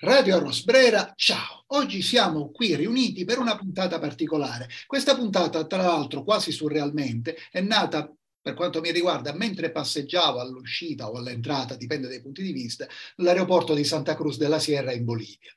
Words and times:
Radio 0.00 0.38
Rosbrera, 0.38 1.12
ciao! 1.16 1.64
Oggi 1.68 2.02
siamo 2.02 2.50
qui 2.50 2.74
riuniti 2.74 3.24
per 3.24 3.38
una 3.38 3.56
puntata 3.56 3.98
particolare. 3.98 4.68
Questa 4.86 5.14
puntata, 5.14 5.64
tra 5.66 5.82
l'altro, 5.82 6.24
quasi 6.24 6.50
surrealmente, 6.50 7.36
è 7.50 7.60
nata 7.60 8.12
per 8.40 8.54
quanto 8.54 8.80
mi 8.80 8.90
riguarda, 8.90 9.32
mentre 9.32 9.70
passeggiavo 9.70 10.40
all'uscita 10.40 11.08
o 11.08 11.16
all'entrata, 11.16 11.76
dipende 11.76 12.08
dai 12.08 12.20
punti 12.20 12.42
di 12.42 12.52
vista, 12.52 12.86
all'aeroporto 13.16 13.74
di 13.74 13.84
Santa 13.84 14.16
Cruz 14.16 14.36
della 14.36 14.58
Sierra 14.58 14.92
in 14.92 15.04
Bolivia. 15.04 15.52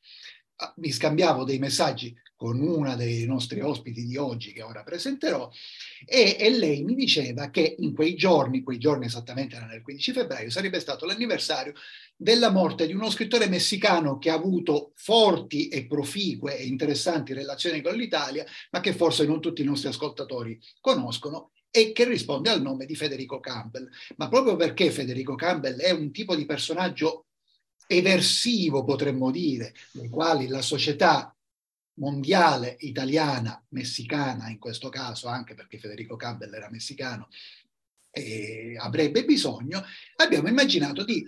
Ah, 0.58 0.74
mi 0.78 0.90
scambiavo 0.90 1.44
dei 1.44 1.60
messaggi 1.60 2.16
con 2.34 2.62
una 2.62 2.96
dei 2.96 3.26
nostri 3.26 3.60
ospiti 3.60 4.06
di 4.06 4.16
oggi 4.16 4.54
che 4.54 4.62
ora 4.62 4.84
presenterò 4.84 5.50
e, 6.06 6.38
e, 6.40 6.50
lei 6.50 6.82
mi 6.84 6.96
diceva 6.96 7.50
che 7.50 7.76
in 7.80 7.94
quei 7.94 8.16
giorni, 8.16 8.64
quei 8.64 8.78
giorni 8.78 9.06
esattamente 9.06 9.58
erano 9.58 9.74
il 9.74 9.82
15 9.82 10.14
febbraio, 10.14 10.50
sarebbe 10.50 10.80
stato 10.80 11.06
l'anniversario 11.06 11.74
della 12.16 12.52
morte 12.52 12.88
di 12.88 12.94
uno 12.94 13.10
scrittore 13.10 13.50
messicano 13.50 14.18
che 14.18 14.30
ha 14.30 14.36
avuto 14.36 14.94
forti 14.96 15.68
e 15.68 15.88
proficue 15.88 16.58
e 16.58 16.66
interessanti 16.66 17.34
relazioni 17.34 17.82
con 17.82 17.96
l'Italia, 17.96 18.46
ma 18.72 18.80
che 18.80 18.94
forse 18.94 19.26
non 19.26 19.42
tutti 19.42 19.62
i 19.62 19.66
nostri 19.66 19.90
ascoltatori 19.90 20.58
conoscono 20.80 21.52
e 21.70 21.92
che 21.92 22.06
risponde 22.06 22.50
al 22.50 22.62
nome 22.62 22.86
di 22.86 22.96
Federico 22.96 23.42
Campbell. 23.42 23.90
Ma 24.16 24.30
proprio 24.30 24.56
perché 24.56 24.90
Federico 24.92 25.36
Campbell 25.36 25.80
è 25.80 25.92
un 25.92 26.10
tipo 26.14 26.34
di 26.34 26.46
personaggio 26.46 27.25
eversivo, 27.88 28.84
potremmo 28.84 29.32
dire, 29.32 29.74
nei 29.94 30.10
quali 30.10 30.48
la 30.48 30.62
società 30.62 31.36
mondiale 31.96 32.76
italiana, 32.80 33.64
messicana 33.70 34.50
in 34.50 34.60
questo 34.60 34.90
caso, 34.90 35.28
anche 35.28 35.54
perché 35.54 35.78
Federico 35.78 36.16
Campbell 36.16 36.54
era 36.54 36.70
messicano, 36.70 37.30
eh, 38.12 38.76
avrebbe 38.80 39.26
bisogno, 39.26 39.84
abbiamo 40.18 40.48
immaginato 40.48 41.04
di, 41.04 41.24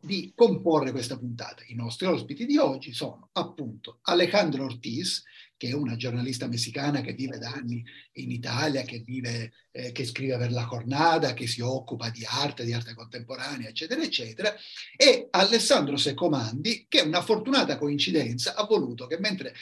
di, 0.00 0.32
comporre 0.34 0.90
questa 0.90 1.16
puntata. 1.16 1.62
I 1.66 1.74
nostri 1.74 2.06
ospiti 2.06 2.44
di 2.44 2.58
oggi 2.58 2.92
sono 2.92 3.28
appunto 3.32 3.98
Alejandro 4.02 4.64
Ortiz, 4.64 5.22
che 5.56 5.68
è 5.68 5.72
una 5.72 5.96
giornalista 5.96 6.46
messicana 6.46 7.00
che 7.00 7.12
vive 7.12 7.38
da 7.38 7.50
anni 7.50 7.84
in 8.14 8.30
Italia, 8.30 8.82
che, 8.82 9.02
vive, 9.04 9.52
eh, 9.70 9.92
che 9.92 10.04
scrive 10.04 10.36
per 10.36 10.52
la 10.52 10.66
Cornada, 10.66 11.32
che 11.34 11.46
si 11.46 11.60
occupa 11.60 12.10
di 12.10 12.24
arte, 12.26 12.64
di 12.64 12.72
arte 12.72 12.94
contemporanea, 12.94 13.68
eccetera, 13.68 14.02
eccetera, 14.02 14.54
e 14.96 15.28
Alessandro 15.30 15.96
Secomandi, 15.96 16.86
che 16.88 17.00
una 17.00 17.22
fortunata 17.22 17.78
coincidenza 17.78 18.54
ha 18.54 18.64
voluto 18.64 19.06
che 19.06 19.18
mentre 19.18 19.54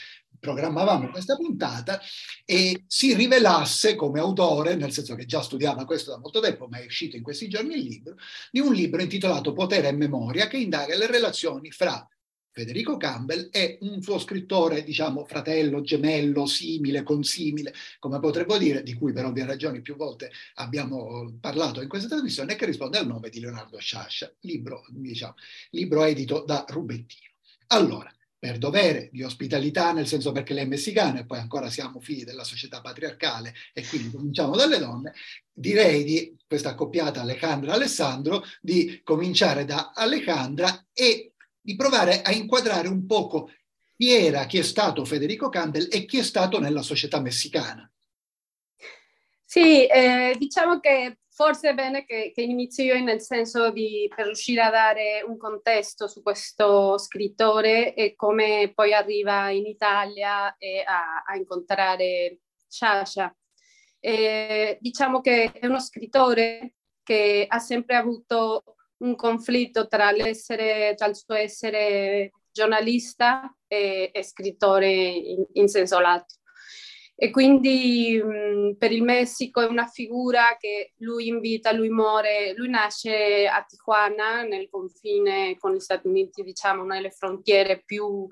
programmavamo 0.43 1.09
questa 1.09 1.37
puntata 1.37 2.01
e 2.43 2.83
si 2.85 3.13
rivelasse 3.13 3.95
come 3.95 4.19
autore, 4.19 4.75
nel 4.75 4.91
senso 4.91 5.15
che 5.15 5.25
già 5.25 5.41
studiava 5.41 5.85
questo 5.85 6.11
da 6.11 6.19
molto 6.19 6.41
tempo, 6.41 6.67
ma 6.67 6.79
è 6.79 6.85
uscito 6.85 7.15
in 7.15 7.23
questi 7.23 7.47
giorni 7.47 7.75
il 7.75 7.85
libro, 7.85 8.15
di 8.51 8.59
un 8.59 8.73
libro 8.73 9.01
intitolato 9.01 9.53
Potere 9.53 9.87
e 9.87 9.93
Memoria, 9.93 10.47
che 10.47 10.57
indaga 10.57 10.97
le 10.97 11.07
relazioni 11.07 11.71
fra 11.71 12.05
Federico 12.53 12.97
Campbell 12.97 13.49
è 13.49 13.79
un 13.81 13.99
suo 14.03 14.19
scrittore, 14.19 14.83
diciamo, 14.83 15.25
fratello, 15.25 15.81
gemello, 15.81 16.45
simile, 16.45 17.01
consimile, 17.01 17.73
come 17.97 18.19
potremmo 18.19 18.57
dire, 18.57 18.83
di 18.83 18.93
cui 18.93 19.11
per 19.11 19.25
ovvie 19.25 19.43
ragioni 19.43 19.81
più 19.81 19.95
volte 19.95 20.31
abbiamo 20.55 21.33
parlato 21.41 21.81
in 21.81 21.89
questa 21.89 22.07
trasmissione, 22.07 22.55
che 22.55 22.67
risponde 22.67 22.99
al 22.99 23.07
nome 23.07 23.29
di 23.29 23.39
Leonardo 23.39 23.79
Sciascia, 23.79 24.31
libro, 24.41 24.85
diciamo, 24.89 25.33
libro 25.71 26.03
edito 26.03 26.43
da 26.45 26.63
Rubettino. 26.67 27.31
Allora, 27.67 28.13
per 28.37 28.59
dovere 28.59 29.09
di 29.11 29.23
ospitalità, 29.23 29.91
nel 29.91 30.05
senso 30.05 30.31
perché 30.31 30.53
lei 30.53 30.65
è 30.65 30.67
messicana 30.67 31.21
e 31.21 31.25
poi 31.25 31.39
ancora 31.39 31.71
siamo 31.71 31.99
figli 32.01 32.23
della 32.23 32.43
società 32.43 32.81
patriarcale 32.81 33.55
e 33.73 33.83
quindi 33.87 34.11
cominciamo 34.11 34.55
dalle 34.55 34.77
donne, 34.77 35.13
direi 35.51 36.03
di 36.03 36.35
questa 36.45 36.71
accoppiata 36.71 37.21
Alejandra-Alessandro 37.21 38.43
di 38.61 39.01
cominciare 39.03 39.65
da 39.65 39.91
Alejandra 39.95 40.87
e 40.93 41.32
di 41.63 41.75
provare 41.75 42.21
a 42.21 42.31
inquadrare 42.31 42.89
un 42.89 43.05
poco 43.05 43.49
chi 43.95 44.11
era, 44.11 44.45
chi 44.45 44.57
è 44.57 44.63
stato 44.63 45.05
Federico 45.05 45.47
Campbell 45.47 45.87
e 45.89 46.05
chi 46.05 46.19
è 46.19 46.23
stato 46.23 46.59
nella 46.59 46.81
società 46.81 47.21
messicana. 47.21 47.89
Sì, 49.45 49.85
eh, 49.85 50.35
diciamo 50.37 50.79
che 50.79 51.19
forse 51.29 51.69
è 51.69 51.73
bene 51.73 52.05
che, 52.05 52.31
che, 52.33 52.41
inizio 52.41 52.83
io 52.83 53.03
nel 53.03 53.21
senso 53.21 53.71
di 53.71 54.11
per 54.13 54.25
riuscire 54.25 54.61
a 54.61 54.69
dare 54.69 55.23
un 55.25 55.37
contesto 55.37 56.07
su 56.07 56.21
questo 56.21 56.97
scrittore 56.97 57.93
e 57.93 58.15
come 58.15 58.71
poi 58.73 58.93
arriva 58.93 59.49
in 59.49 59.65
Italia 59.65 60.45
a, 60.47 61.23
a 61.25 61.35
incontrare 61.35 62.39
Sciascia. 62.67 63.33
Eh, 63.99 64.77
diciamo 64.81 65.21
che 65.21 65.51
è 65.51 65.65
uno 65.65 65.79
scrittore 65.79 66.75
che 67.03 67.45
ha 67.47 67.59
sempre 67.59 67.95
avuto 67.95 68.63
un 69.03 69.15
conflitto 69.15 69.87
tra, 69.87 70.11
tra 70.11 71.07
il 71.07 71.15
suo 71.15 71.35
essere 71.35 72.31
giornalista 72.51 73.53
e, 73.67 74.11
e 74.13 74.23
scrittore 74.23 74.89
in, 74.91 75.45
in, 75.53 75.67
senso 75.67 75.99
lato. 75.99 76.35
E 77.15 77.29
quindi 77.29 78.21
mh, 78.21 78.75
per 78.77 78.91
il 78.91 79.03
Messico 79.03 79.61
è 79.61 79.65
una 79.65 79.87
figura 79.87 80.55
che 80.59 80.93
lui 80.97 81.27
invita, 81.27 81.71
lui 81.71 81.89
muore, 81.89 82.53
lui 82.55 82.69
nasce 82.69 83.47
a 83.47 83.63
Tijuana, 83.67 84.43
nel 84.43 84.67
confine 84.69 85.57
con 85.57 85.73
gli 85.73 85.79
Stati 85.79 86.07
Uniti, 86.07 86.43
diciamo, 86.43 86.83
una 86.83 86.95
delle 86.95 87.11
frontiere 87.11 87.83
più, 87.85 88.27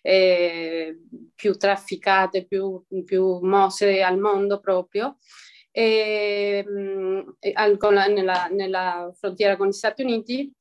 eh, 0.00 0.98
più 1.34 1.56
trafficate, 1.56 2.46
più, 2.46 2.82
più 3.04 3.38
mosse 3.42 4.02
al 4.02 4.18
mondo 4.18 4.60
proprio 4.60 5.18
e, 5.72 6.64
e, 7.40 7.76
con 7.78 7.94
la, 7.94 8.06
nella, 8.06 8.46
nella, 8.50 9.10
frontiera 9.18 9.56
con 9.56 9.68
gli 9.68 9.72
Stati 9.72 10.02
Uniti, 10.02 10.52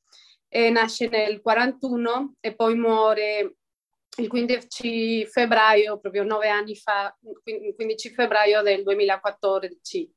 nasce 0.72 1.08
nel 1.08 1.42
41 1.42 2.36
e 2.40 2.56
poi 2.56 2.76
muore 2.76 3.56
il 4.18 4.28
15 4.28 5.26
febbraio, 5.28 6.00
proprio 6.00 6.24
nove 6.24 6.50
anni 6.50 6.76
fa, 6.76 7.16
il 7.46 7.74
15 7.76 8.10
febbraio 8.10 8.62
del 8.62 8.84
2014, 8.84 10.14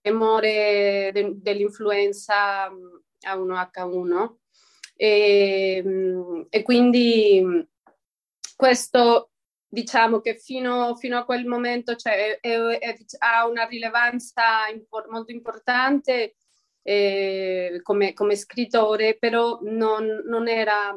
e 0.00 0.12
muore 0.12 1.10
de, 1.12 1.32
dell'influenza 1.36 2.68
A1H1. 2.68 4.34
E, 4.96 5.82
e 6.50 6.62
quindi 6.62 7.66
questo 8.54 9.30
diciamo 9.74 10.20
che 10.20 10.38
fino, 10.38 10.94
fino 10.96 11.18
a 11.18 11.24
quel 11.24 11.44
momento 11.44 11.96
cioè, 11.96 12.38
è, 12.38 12.48
è, 12.78 12.96
ha 13.18 13.46
una 13.46 13.64
rilevanza 13.64 14.68
impor- 14.72 15.08
molto 15.08 15.32
importante 15.32 16.36
eh, 16.82 17.80
come, 17.82 18.12
come, 18.12 18.36
scrittore, 18.36 19.16
però 19.18 19.58
non, 19.62 20.22
non 20.26 20.48
era 20.48 20.96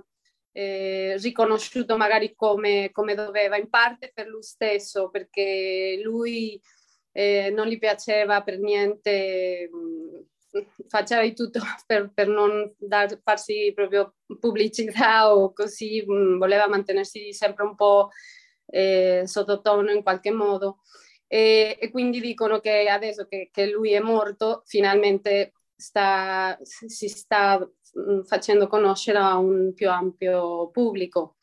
eh, 0.52 1.18
riconosciuto 1.18 1.98
magari 1.98 2.36
come, 2.36 2.92
come, 2.92 3.16
doveva, 3.16 3.58
in 3.58 3.70
parte 3.70 4.12
per 4.14 4.28
lui 4.28 4.44
stesso, 4.44 5.10
perché 5.10 6.00
lui 6.04 6.62
eh, 7.14 7.50
non 7.50 7.68
gli 7.68 7.80
piaceva 7.80 8.44
per 8.44 8.60
niente, 8.60 9.70
mh, 9.72 10.68
faceva 10.88 11.22
di 11.24 11.34
tutto 11.34 11.60
per, 11.88 12.12
per 12.14 12.28
non 12.28 12.74
dar, 12.78 13.20
farsi 13.24 13.72
proprio 13.74 14.16
pubblicità 14.40 15.34
o 15.34 15.52
così, 15.54 16.04
mh, 16.06 16.38
voleva 16.38 16.68
mantenersi 16.68 17.34
sempre 17.34 17.64
un 17.64 17.76
po' 17.76 18.10
eh, 18.68 19.24
sottotono 19.26 19.92
in 19.92 20.04
qualche 20.04 20.32
modo. 20.32 20.80
E, 21.28 21.78
e, 21.80 21.92
quindi 21.92 22.22
dicono 22.22 22.60
che 22.60 22.88
adesso 22.88 23.26
che, 23.26 23.50
che 23.52 23.70
lui 23.70 23.92
è 23.92 24.00
morto, 24.00 24.64
finalmente 24.66 25.54
sta, 25.76 26.58
si 26.62 27.08
sta 27.10 27.60
mm, 27.60 28.22
facendo 28.22 28.68
conoscere 28.68 29.18
a 29.18 29.38
un 29.38 29.74
più 29.74 29.90
ampio 29.90 30.70
pubblico. 30.70 31.36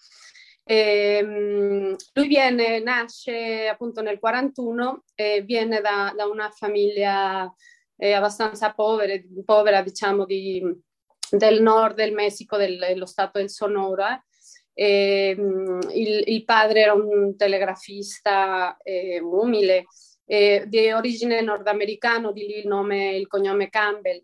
E, 0.67 1.21
um, 1.23 1.97
lui 2.15 2.27
viene, 2.29 2.81
nasce 2.81 3.69
appunto 3.69 4.01
nel 4.01 4.19
41 4.19 5.05
e 5.15 5.43
viene 5.43 5.81
da, 5.81 6.13
da 6.17 6.27
una 6.27 6.49
famiglia 6.51 7.53
eh, 7.97 8.13
abbastanza 8.13 8.73
povera, 8.73 9.15
povera 9.45 9.83
diciamo 9.83 10.25
di, 10.25 10.63
del 11.31 11.63
nord 11.63 11.97
del 11.97 12.13
Messico, 12.13 12.57
dello 12.57 13.07
stato 13.07 13.39
del 13.39 13.51
Sonora, 13.51 14.23
e, 14.75 15.35
ehm, 15.39 15.79
il, 15.93 16.23
il, 16.27 16.45
padre 16.45 16.81
era 16.81 16.93
un 16.93 17.37
telegrafista 17.37 18.77
eh, 18.83 19.21
umile, 19.21 19.87
eh, 20.27 20.65
di 20.67 20.91
origine 20.93 21.41
nordamericana, 21.41 22.33
di 22.33 22.47
lì 22.47 22.59
il 22.59 22.67
nome, 22.67 23.17
il 23.17 23.27
cognome 23.29 23.71
Campbell. 23.71 24.23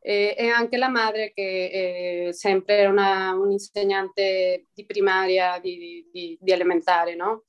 Eh, 0.00 0.34
e 0.38 0.48
anche 0.48 0.76
la 0.76 0.88
madre 0.88 1.32
che 1.34 2.28
sempre 2.32 2.76
era 2.76 2.88
una, 2.88 3.32
un 3.34 3.50
insegnante 3.50 4.66
di 4.72 4.86
primaria, 4.86 5.58
di, 5.60 6.08
di, 6.12 6.38
di 6.40 6.52
elementare, 6.52 7.16
no? 7.16 7.44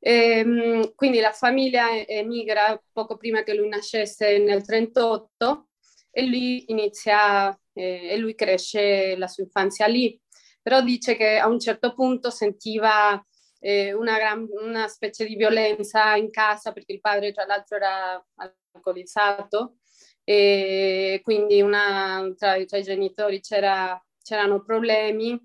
E, 0.00 0.38
ehm, 0.40 0.94
quindi 0.94 1.20
la 1.20 1.32
famiglia 1.32 1.96
emigra 2.06 2.78
poco 2.92 3.16
prima 3.16 3.42
che 3.42 3.54
lui 3.54 3.68
nascesse 3.68 4.38
nel 4.38 4.64
38 4.64 5.68
e 6.10 6.26
lui 6.26 6.70
inizia 6.70 7.58
eh, 7.72 8.08
e 8.10 8.16
lui 8.18 8.34
cresce 8.34 9.16
la 9.16 9.26
sua 9.26 9.44
infanzia 9.44 9.86
lì 9.86 10.20
però 10.64 10.80
dice 10.80 11.14
che 11.14 11.36
a 11.36 11.46
un 11.46 11.60
certo 11.60 11.92
punto 11.92 12.30
sentiva 12.30 13.22
eh, 13.60 13.92
una, 13.92 14.16
gran, 14.16 14.48
una, 14.62 14.88
specie 14.88 15.26
di 15.26 15.36
violenza 15.36 16.16
in 16.16 16.30
casa 16.30 16.72
perché 16.72 16.94
il 16.94 17.02
padre 17.02 17.32
tra 17.32 17.44
l'altro 17.44 17.76
era 17.76 18.26
alcolizzato 18.72 19.76
e 20.24 21.20
quindi 21.22 21.60
una, 21.60 22.32
tra, 22.34 22.64
tra, 22.64 22.78
i 22.78 22.82
genitori 22.82 23.40
c'era, 23.40 24.02
c'erano 24.22 24.64
problemi 24.64 25.38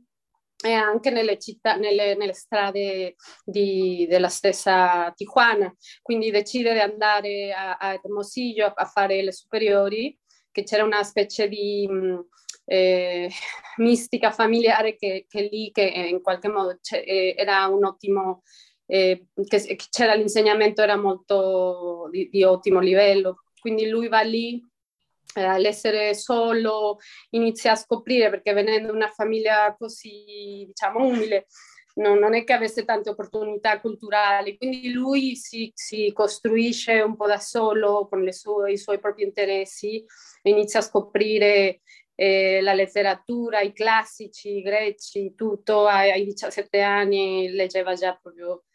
e 0.63 0.71
anche 0.71 1.09
nelle, 1.09 1.37
città, 1.37 1.75
nelle, 1.75 2.15
nelle 2.15 2.33
strade 2.33 3.15
di, 3.43 4.07
della 4.09 4.29
stessa 4.29 5.11
Tijuana. 5.13 5.73
Quindi 6.01 6.31
decide 6.31 6.71
di 6.71 6.79
andare 6.79 7.51
a, 7.51 7.75
a 7.75 7.93
Hermosillo 7.93 8.67
a, 8.67 8.73
a 8.73 8.85
fare 8.85 9.21
le 9.21 9.33
superiori, 9.33 10.17
che 10.49 10.63
c'era 10.63 10.85
una 10.85 11.03
specie 11.03 11.49
di 11.49 11.87
eh, 12.69 13.29
mistica 13.77 14.31
familiare 14.31 14.95
che, 14.95 15.25
che, 15.27 15.41
lì 15.51 15.71
che 15.71 15.81
in 15.81 16.21
qualche 16.21 16.47
modo 16.47 16.77
eh, 16.91 17.33
era 17.35 17.65
un 17.67 17.83
ottimo, 17.83 18.43
eh, 18.85 19.25
che, 19.47 19.77
c'era 19.89 20.13
l'insegnamento 20.13 20.83
era 20.83 20.95
molto 20.95 22.07
di, 22.11 22.29
di 22.29 22.43
ottimo 22.43 22.79
livello. 22.79 23.43
Quindi 23.59 23.89
lui 23.89 24.07
va 24.07 24.21
lì 24.21 24.63
eh, 25.35 25.59
l'essere 25.59 26.13
solo 26.13 26.99
inizia 27.31 27.71
a 27.71 27.75
scoprire 27.75 28.29
perché 28.29 28.53
venendo 28.53 28.87
da 28.87 28.93
una 28.93 29.09
famiglia 29.09 29.75
così 29.77 30.63
diciamo 30.65 31.05
umile 31.05 31.47
non, 31.95 32.17
non, 32.17 32.33
è 32.33 32.43
che 32.43 32.53
avesse 32.53 32.85
tante 32.85 33.09
opportunità 33.09 33.79
culturali, 33.79 34.57
quindi 34.57 34.91
lui 34.91 35.35
si, 35.35 35.71
si 35.73 36.11
costruisce 36.13 37.01
un 37.01 37.15
po' 37.15 37.27
da 37.27 37.39
solo 37.39 38.07
con 38.07 38.29
sue, 38.31 38.71
i 38.71 38.77
suoi 38.77 38.99
propri 38.99 39.23
interessi 39.23 40.03
e 40.41 40.49
inizia 40.49 40.79
a 40.79 40.83
scoprire 40.83 41.81
eh, 42.21 42.59
la 42.61 42.73
letteratura, 42.73 43.61
i 43.61 43.71
classici, 43.71 44.57
i 44.57 44.61
greci, 44.61 45.35
tutto. 45.35 45.87
Ai, 45.87 46.11
ai 46.11 46.25
17 46.25 46.81
anni 46.81 47.49
leggeva 47.51 47.93
già 47.93 48.13
proprio, 48.21 48.65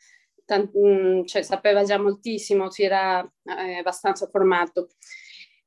tant- 0.46 0.72
mm, 0.78 1.24
cioè 1.24 1.42
sapeva 1.42 1.84
già 1.84 1.98
moltissimo, 1.98 2.70
si 2.70 2.84
era 2.84 3.20
eh, 3.20 3.74
abbastanza 3.74 4.26
formato. 4.28 4.88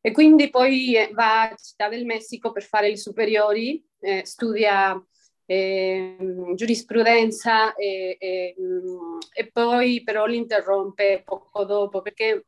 E 0.01 0.11
quindi 0.11 0.49
poi 0.49 0.95
eh, 0.95 1.11
va 1.13 1.43
a 1.49 1.55
Città 1.55 1.87
del 1.87 2.05
Messico 2.05 2.51
per 2.51 2.63
fare 2.63 2.89
le 2.89 2.97
superiori, 2.97 3.85
eh, 3.99 4.25
studia 4.25 4.99
eh, 5.45 6.17
giurisprudenza 6.55 7.75
e, 7.75 8.17
e, 8.19 8.55
mm, 8.59 9.19
e, 9.33 9.51
poi 9.51 10.01
però 10.03 10.25
l'interrompe 10.25 11.21
poco 11.23 11.63
dopo 11.63 12.01
perché 12.01 12.45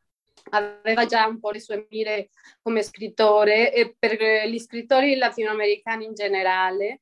aveva 0.49 1.05
già 1.05 1.25
un 1.27 1.39
po' 1.39 1.51
le 1.51 1.59
sue 1.59 1.87
mire 1.89 2.29
come 2.61 2.83
scrittore 2.83 3.73
e 3.73 3.95
per 3.97 4.17
gli 4.47 4.59
scrittori 4.59 5.15
latinoamericani 5.15 6.05
in 6.05 6.13
generale 6.13 7.01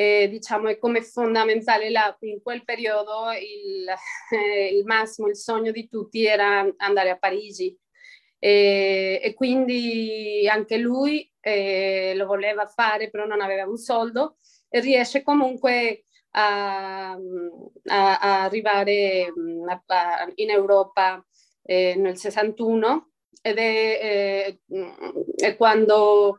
eh, 0.00 0.28
diciamo 0.28 0.68
è 0.68 0.78
come 0.78 1.02
fondamentale 1.02 1.90
la, 1.90 2.16
in 2.20 2.40
quel 2.42 2.64
periodo 2.64 3.32
il, 3.32 3.86
eh, 4.30 4.74
il 4.74 4.84
massimo, 4.86 5.28
il 5.28 5.36
sogno 5.36 5.72
di 5.72 5.88
tutti 5.88 6.24
era 6.24 6.66
andare 6.78 7.10
a 7.10 7.18
Parigi. 7.18 7.76
E, 8.38 9.20
e 9.22 9.34
quindi 9.34 10.48
anche 10.50 10.78
lui 10.78 11.30
eh, 11.40 12.14
lo 12.16 12.24
voleva 12.24 12.66
fare, 12.66 13.10
però 13.10 13.26
non 13.26 13.42
aveva 13.42 13.66
un 13.66 13.76
soldo 13.76 14.38
e 14.70 14.80
riesce 14.80 15.22
comunque 15.22 16.04
a, 16.30 17.10
a, 17.12 18.18
a 18.18 18.42
arrivare 18.44 19.30
mm, 19.38 19.68
a, 19.68 20.32
in 20.36 20.48
Europa 20.48 21.22
eh, 21.70 21.94
nel 21.94 22.16
61 22.16 23.10
ed 23.42 23.56
è, 23.58 24.00
eh, 24.02 24.60
è 25.36 25.56
quando 25.56 26.36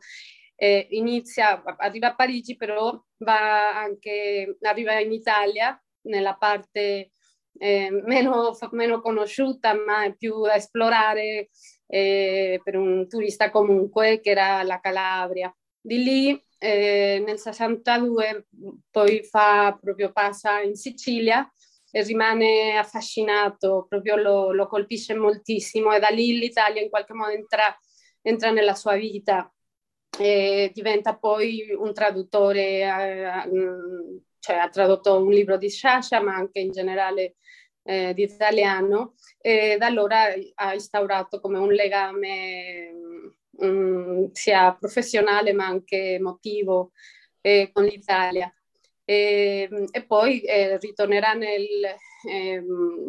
eh, 0.54 0.88
inizia, 0.90 1.62
arriva 1.78 2.08
a 2.08 2.14
Parigi, 2.14 2.54
però 2.54 3.02
va 3.18 3.80
anche, 3.80 4.58
arriva 4.60 5.00
in 5.00 5.10
Italia, 5.10 5.82
nella 6.02 6.34
parte 6.34 7.12
eh, 7.58 7.90
meno, 7.90 8.52
meno, 8.72 9.00
conosciuta, 9.00 9.72
ma 9.72 10.14
più 10.16 10.42
da 10.42 10.56
esplorare 10.56 11.48
eh, 11.86 12.60
per 12.62 12.76
un 12.76 13.08
turista 13.08 13.50
comunque, 13.50 14.20
che 14.20 14.30
era 14.30 14.62
la 14.62 14.80
Calabria. 14.80 15.54
Di 15.80 15.96
lì 16.02 16.44
eh, 16.58 17.22
nel 17.26 17.38
62 17.38 18.48
poi 18.90 19.24
fa, 19.24 19.78
proprio 19.80 20.12
passa 20.12 20.60
in 20.60 20.76
Sicilia 20.76 21.50
e 21.94 22.02
rimane 22.02 22.78
affascinato, 22.78 23.86
proprio 23.86 24.16
lo, 24.16 24.52
lo 24.52 24.66
colpisce 24.66 25.14
moltissimo 25.14 25.92
e 25.92 26.00
da 26.00 26.08
lì 26.08 26.38
l'Italia 26.38 26.80
in 26.80 26.88
qualche 26.88 27.12
modo 27.12 27.30
entra, 27.30 27.78
entra 28.22 28.50
nella 28.50 28.74
sua 28.74 28.96
vita 28.96 29.52
e 30.18 30.70
diventa 30.74 31.16
poi 31.16 31.70
un 31.76 31.92
traduttore, 31.92 32.80
eh, 32.80 34.20
cioè 34.38 34.56
ha 34.56 34.68
tradotto 34.68 35.22
un 35.22 35.30
libro 35.30 35.58
di 35.58 35.68
Sciascia 35.68 36.22
ma 36.22 36.34
anche 36.34 36.60
in 36.60 36.70
generale 36.70 37.36
eh, 37.84 38.14
di 38.14 38.22
italiano 38.22 39.14
e 39.38 39.76
da 39.78 39.86
allora 39.86 40.32
ha 40.54 40.72
instaurato 40.72 41.40
come 41.40 41.58
un 41.58 41.72
legame 41.72 42.90
um, 43.58 44.30
sia 44.32 44.74
professionale 44.74 45.52
ma 45.52 45.66
anche 45.66 46.14
emotivo 46.14 46.92
eh, 47.40 47.70
con 47.72 47.84
l'Italia. 47.84 48.52
E, 49.04 49.68
e 49.90 50.06
poi 50.06 50.40
eh, 50.42 50.78
ritornerà 50.78 51.32
nel, 51.34 51.84
eh, 52.28 52.62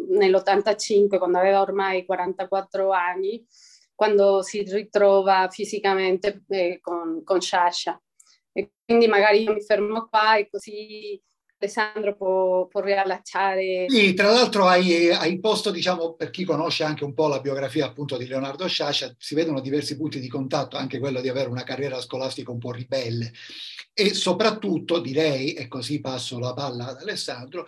nell'85 0.09 1.17
quando 1.17 1.37
aveva 1.37 1.61
ormai 1.61 2.05
44 2.05 2.91
anni, 2.91 3.45
quando 3.93 4.41
si 4.41 4.63
ritrova 4.63 5.47
fisicamente 5.49 6.43
eh, 6.49 6.79
con, 6.81 7.23
con 7.23 7.41
Sasha. 7.41 8.01
E 8.51 8.71
quindi 8.85 9.07
magari 9.07 9.47
mi 9.47 9.61
fermo 9.61 10.07
qua 10.07 10.37
e 10.37 10.49
così 10.49 11.21
Alessandro 11.63 12.15
può, 12.15 12.67
può 12.67 12.81
riallacciare. 12.81 13.85
Sì, 13.87 14.13
tra 14.13 14.31
l'altro 14.31 14.67
hai, 14.67 15.09
hai, 15.09 15.39
posto, 15.39 15.71
diciamo, 15.71 16.13
per 16.13 16.29
chi 16.29 16.43
conosce 16.43 16.83
anche 16.83 17.05
un 17.05 17.13
po' 17.13 17.27
la 17.27 17.39
biografia 17.39 17.85
appunto 17.85 18.17
di 18.17 18.27
Leonardo 18.27 18.67
Sciascia, 18.67 19.13
si 19.17 19.33
vedono 19.33 19.61
diversi 19.61 19.95
punti 19.95 20.19
di 20.19 20.27
contatto, 20.27 20.75
anche 20.75 20.99
quello 20.99 21.21
di 21.21 21.29
avere 21.29 21.49
una 21.49 21.63
carriera 21.63 22.01
scolastica 22.01 22.51
un 22.51 22.59
po' 22.59 22.71
ribelle 22.71 23.31
e 23.93 24.13
soprattutto 24.13 24.99
direi, 24.99 25.53
e 25.53 25.67
così 25.67 26.01
passo 26.01 26.39
la 26.39 26.53
palla 26.53 26.87
ad 26.87 26.97
Alessandro, 27.01 27.67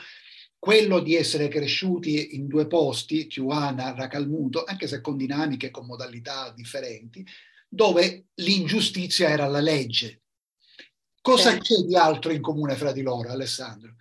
quello 0.58 1.00
di 1.00 1.16
essere 1.16 1.48
cresciuti 1.48 2.36
in 2.36 2.48
due 2.48 2.66
posti, 2.66 3.28
Tijuana, 3.28 3.94
Racalmuto, 3.94 4.64
anche 4.64 4.88
se 4.88 5.02
con 5.02 5.16
dinamiche, 5.16 5.70
con 5.70 5.86
modalità 5.86 6.52
differenti, 6.56 7.24
dove 7.70 8.30
l'ingiustizia 8.36 9.30
era 9.30 9.48
la 9.48 9.60
legge, 9.60 10.24
Cosa 11.26 11.58
c'è 11.58 11.78
di 11.78 11.96
altro 11.96 12.32
in 12.32 12.40
comune 12.40 12.76
fra 12.76 12.92
di 12.92 13.02
loro, 13.02 13.32
Alessandro? 13.32 13.96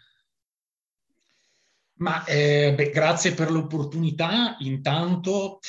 Ma 1.94 2.22
eh, 2.26 2.74
beh, 2.76 2.90
grazie 2.90 3.32
per 3.32 3.50
l'opportunità. 3.50 4.56
Intanto, 4.58 5.60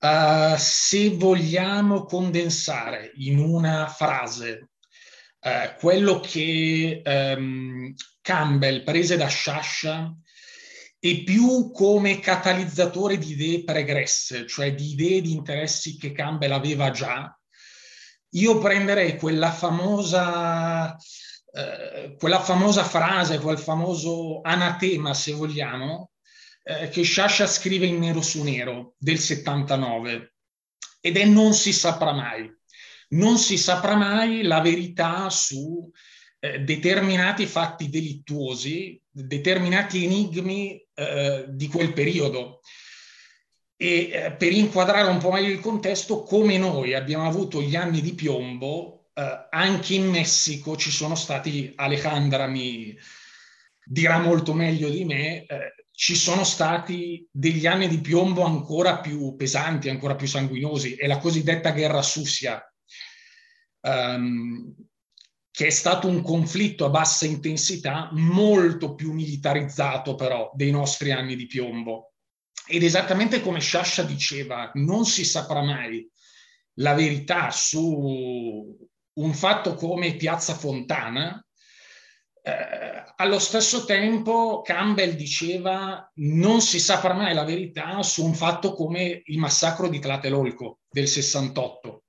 uh, 0.00 0.56
se 0.56 1.10
vogliamo 1.10 2.02
condensare 2.02 3.12
in 3.18 3.38
una 3.38 3.86
frase 3.86 4.70
uh, 5.38 5.78
quello 5.78 6.18
che 6.18 7.00
um, 7.04 7.94
Campbell 8.20 8.82
prese 8.82 9.16
da 9.16 9.28
Sciascia 9.28 10.12
e 10.98 11.22
più 11.22 11.70
come 11.70 12.18
catalizzatore 12.18 13.18
di 13.18 13.34
idee 13.34 13.62
pregresse, 13.62 14.48
cioè 14.48 14.74
di 14.74 14.90
idee 14.90 15.20
di 15.20 15.30
interessi 15.30 15.96
che 15.96 16.10
Campbell 16.10 16.50
aveva 16.50 16.90
già, 16.90 17.38
io 18.34 18.58
prenderei 18.58 19.16
quella 19.16 19.52
famosa, 19.52 20.96
eh, 21.52 22.16
quella 22.18 22.40
famosa 22.40 22.84
frase, 22.84 23.38
quel 23.38 23.58
famoso 23.58 24.40
anatema, 24.42 25.14
se 25.14 25.32
vogliamo, 25.32 26.10
eh, 26.62 26.88
che 26.88 27.02
Sciascia 27.02 27.46
scrive 27.46 27.86
in 27.86 27.98
nero 27.98 28.22
su 28.22 28.42
nero 28.42 28.94
del 28.98 29.18
79 29.18 30.34
ed 31.00 31.16
è 31.16 31.24
non 31.24 31.52
si 31.52 31.72
saprà 31.72 32.12
mai. 32.12 32.50
Non 33.10 33.38
si 33.38 33.58
saprà 33.58 33.94
mai 33.94 34.42
la 34.42 34.60
verità 34.60 35.28
su 35.30 35.88
eh, 36.40 36.60
determinati 36.60 37.46
fatti 37.46 37.88
delittuosi, 37.88 39.00
determinati 39.10 40.04
enigmi 40.04 40.84
eh, 40.94 41.44
di 41.48 41.68
quel 41.68 41.92
periodo 41.92 42.60
e 43.76 44.10
eh, 44.10 44.32
per 44.32 44.52
inquadrare 44.52 45.08
un 45.08 45.18
po' 45.18 45.32
meglio 45.32 45.52
il 45.52 45.60
contesto, 45.60 46.22
come 46.22 46.58
noi 46.58 46.94
abbiamo 46.94 47.26
avuto 47.26 47.60
gli 47.60 47.76
anni 47.76 48.00
di 48.00 48.14
piombo, 48.14 49.08
eh, 49.14 49.48
anche 49.50 49.94
in 49.94 50.08
Messico 50.08 50.76
ci 50.76 50.90
sono 50.90 51.14
stati, 51.14 51.72
Alejandra 51.74 52.46
mi 52.46 52.96
dirà 53.84 54.18
molto 54.18 54.54
meglio 54.54 54.88
di 54.88 55.04
me, 55.04 55.44
eh, 55.44 55.74
ci 55.90 56.16
sono 56.16 56.44
stati 56.44 57.28
degli 57.30 57.66
anni 57.66 57.88
di 57.88 58.00
piombo 58.00 58.42
ancora 58.42 58.98
più 59.00 59.36
pesanti, 59.36 59.88
ancora 59.88 60.16
più 60.16 60.26
sanguinosi, 60.26 60.94
è 60.94 61.06
la 61.06 61.18
cosiddetta 61.18 61.72
guerra 61.72 62.02
Sussia, 62.02 62.60
ehm, 63.80 64.74
che 65.50 65.66
è 65.66 65.70
stato 65.70 66.08
un 66.08 66.22
conflitto 66.22 66.84
a 66.84 66.90
bassa 66.90 67.26
intensità, 67.26 68.08
molto 68.12 68.94
più 68.94 69.12
militarizzato 69.12 70.16
però 70.16 70.50
dei 70.54 70.72
nostri 70.72 71.12
anni 71.12 71.36
di 71.36 71.46
piombo 71.46 72.13
ed 72.66 72.82
esattamente 72.82 73.40
come 73.40 73.60
Sciascia 73.60 74.02
diceva, 74.02 74.70
non 74.74 75.04
si 75.04 75.24
saprà 75.24 75.62
mai 75.62 76.08
la 76.78 76.94
verità 76.94 77.50
su 77.50 78.76
un 79.14 79.32
fatto 79.34 79.74
come 79.74 80.16
Piazza 80.16 80.54
Fontana, 80.54 81.44
eh, 82.42 83.04
allo 83.16 83.38
stesso 83.38 83.84
tempo 83.84 84.60
Campbell 84.62 85.14
diceva 85.14 86.10
non 86.16 86.60
si 86.60 86.78
saprà 86.78 87.14
mai 87.14 87.32
la 87.32 87.44
verità 87.44 88.02
su 88.02 88.24
un 88.24 88.34
fatto 88.34 88.74
come 88.74 89.22
il 89.24 89.38
massacro 89.38 89.88
di 89.88 89.98
Tlatelolco 89.98 90.80
del 90.90 91.06
68, 91.06 92.04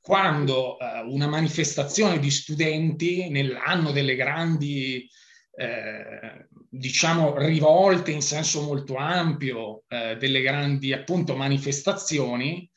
quando 0.00 0.78
eh, 0.78 1.00
una 1.00 1.26
manifestazione 1.26 2.18
di 2.18 2.30
studenti 2.30 3.28
nell'anno 3.28 3.92
delle 3.92 4.14
grandi 4.14 5.08
eh, 5.56 6.48
diciamo, 6.70 7.36
rivolte 7.38 8.10
in 8.10 8.22
senso 8.22 8.62
molto 8.62 8.96
ampio, 8.96 9.84
eh, 9.88 10.16
delle 10.16 10.40
grandi 10.42 10.92
appunto 10.92 11.36
manifestazioni, 11.36 12.68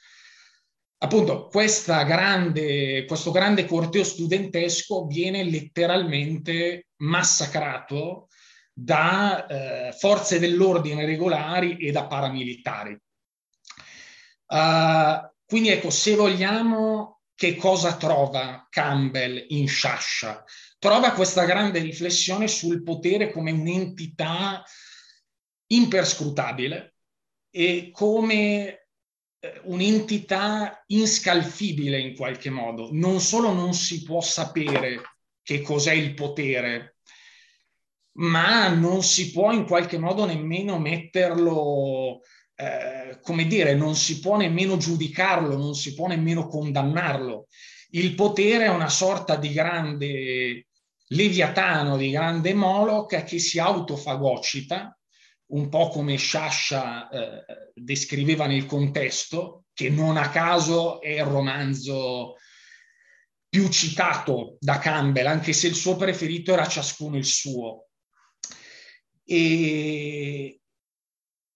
appunto 1.02 1.48
grande, 1.48 3.06
questo 3.06 3.32
grande 3.32 3.66
corteo 3.66 4.04
studentesco 4.04 5.06
viene 5.06 5.44
letteralmente 5.44 6.88
massacrato 6.98 8.28
da 8.74 9.46
eh, 9.46 9.92
forze 9.94 10.40
dell'ordine 10.40 11.06
regolari 11.06 11.78
e 11.78 11.92
da 11.92 12.06
paramilitari. 12.06 12.98
Uh, 14.48 15.30
quindi 15.46 15.70
ecco, 15.70 15.90
se 15.90 16.16
vogliamo, 16.16 17.22
che 17.36 17.56
cosa 17.56 17.96
trova 17.98 18.68
Campbell 18.70 19.46
in 19.50 19.68
Sciascia? 19.68 20.44
Trova 20.80 21.12
questa 21.12 21.44
grande 21.44 21.80
riflessione 21.80 22.48
sul 22.48 22.82
potere 22.82 23.32
come 23.32 23.52
un'entità 23.52 24.64
imperscrutabile 25.68 26.96
e 27.52 27.90
come 27.92 28.88
eh, 29.40 29.62
un'entità 29.64 30.84
inscalfibile 30.88 32.00
in 32.00 32.16
qualche 32.16 32.50
modo. 32.50 32.90
Non 32.92 33.20
solo 33.20 33.52
non 33.52 33.74
si 33.74 34.04
può 34.04 34.22
sapere 34.22 35.02
che 35.44 35.62
cos'è 35.62 35.94
il 35.94 36.14
potere, 36.14 36.98
ma 38.14 38.70
non 38.70 39.04
si 39.04 39.32
può 39.32 39.52
in 39.52 39.66
qualche 39.66 39.98
modo 39.98 40.26
nemmeno 40.26 40.80
metterlo, 40.80 42.22
eh, 42.56 43.20
come 43.22 43.48
dire, 43.48 43.76
non 43.76 43.96
si 43.96 44.20
può 44.20 44.38
nemmeno 44.38 44.78
giudicarlo, 44.78 45.58
non 45.58 45.76
si 45.76 45.94
può 45.94 46.08
nemmeno 46.08 46.48
condannarlo. 46.48 47.48
Il 47.92 48.14
potere 48.16 48.66
è 48.66 48.70
una 48.70 48.90
sorta 48.90 49.36
di 49.36 49.52
grande 49.52 50.68
Leviatano 51.12 51.98
di 51.98 52.12
grande 52.12 52.54
Moloch 52.54 53.24
che 53.24 53.40
si 53.40 53.60
autofagocita, 53.60 54.96
un 55.48 55.70
po' 55.70 55.90
come 55.90 56.18
Sciascia 56.18 57.10
eh, 57.10 57.72
descriveva 57.74 58.46
nel 58.46 58.68
contesto, 58.68 59.66
che 59.74 59.90
non 59.90 60.18
a 60.18 60.30
caso 60.30 61.02
è 61.02 61.10
il 61.10 61.24
romanzo 61.24 62.36
più 63.48 63.68
citato 63.70 64.58
da 64.60 64.78
Campbell, 64.78 65.26
anche 65.26 65.54
se 65.54 65.68
il 65.68 65.74
suo 65.74 65.96
preferito 65.96 66.54
era 66.54 66.68
ciascuno 66.68 67.18
il 67.18 67.26
suo. 67.26 67.88
E, 69.24 70.62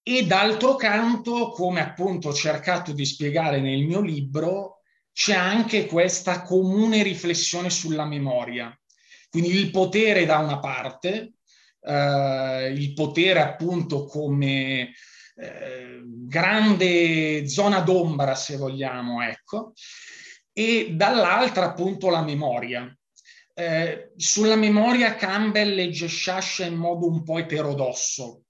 e 0.02 0.26
d'altro 0.26 0.76
canto, 0.76 1.52
come 1.52 1.82
appunto 1.82 2.30
ho 2.30 2.34
cercato 2.34 2.92
di 2.92 3.06
spiegare 3.06 3.62
nel 3.62 3.84
mio 3.84 4.02
libro, 4.02 4.80
c'è 5.12 5.36
anche 5.36 5.86
questa 5.86 6.42
comune 6.42 7.04
riflessione 7.04 7.70
sulla 7.70 8.06
memoria 8.06 8.76
quindi 9.34 9.58
il 9.58 9.72
potere 9.72 10.28
da 10.28 10.38
una 10.38 10.60
parte, 10.60 11.34
eh, 11.82 12.72
il 12.72 12.94
potere 12.94 13.42
appunto 13.42 14.06
come 14.06 14.94
eh, 15.36 16.02
grande 16.06 17.48
zona 17.48 17.80
d'ombra, 17.80 18.36
se 18.36 18.58
vogliamo, 18.58 19.24
ecco, 19.24 19.74
e 20.54 20.90
dall'altra 20.92 21.66
appunto 21.66 22.12
la 22.12 22.22
memoria. 22.22 22.96
Eh, 23.56 24.12
sulla 24.16 24.56
memoria 24.56 25.16
Campbell 25.16 25.74
legge 25.74 26.06
Sciascia 26.06 26.66
in 26.66 26.76
modo 26.76 27.08
un 27.08 27.24
po' 27.24 27.40
eterodosso, 27.40 28.44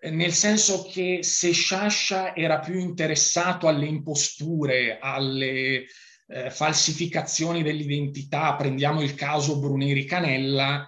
eh, 0.00 0.10
nel 0.10 0.34
senso 0.34 0.86
che 0.86 1.20
se 1.22 1.52
Sciascia 1.52 2.36
era 2.36 2.58
più 2.58 2.78
interessato 2.78 3.68
alle 3.68 3.86
imposture, 3.86 4.98
alle 5.00 5.86
eh, 6.30 6.50
falsificazioni 6.50 7.62
dell'identità, 7.62 8.54
prendiamo 8.54 9.02
il 9.02 9.14
caso 9.14 9.58
Bruneri 9.58 10.04
Canella, 10.04 10.86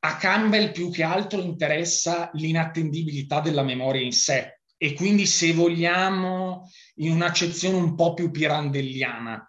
a 0.00 0.16
Campbell 0.16 0.70
più 0.72 0.90
che 0.90 1.02
altro 1.02 1.40
interessa 1.40 2.30
l'inattendibilità 2.34 3.40
della 3.40 3.64
memoria 3.64 4.00
in 4.00 4.12
sé 4.12 4.60
e 4.76 4.92
quindi 4.94 5.26
se 5.26 5.52
vogliamo 5.52 6.70
in 6.96 7.10
un'accezione 7.10 7.76
un 7.76 7.96
po' 7.96 8.14
più 8.14 8.30
pirandelliana. 8.30 9.42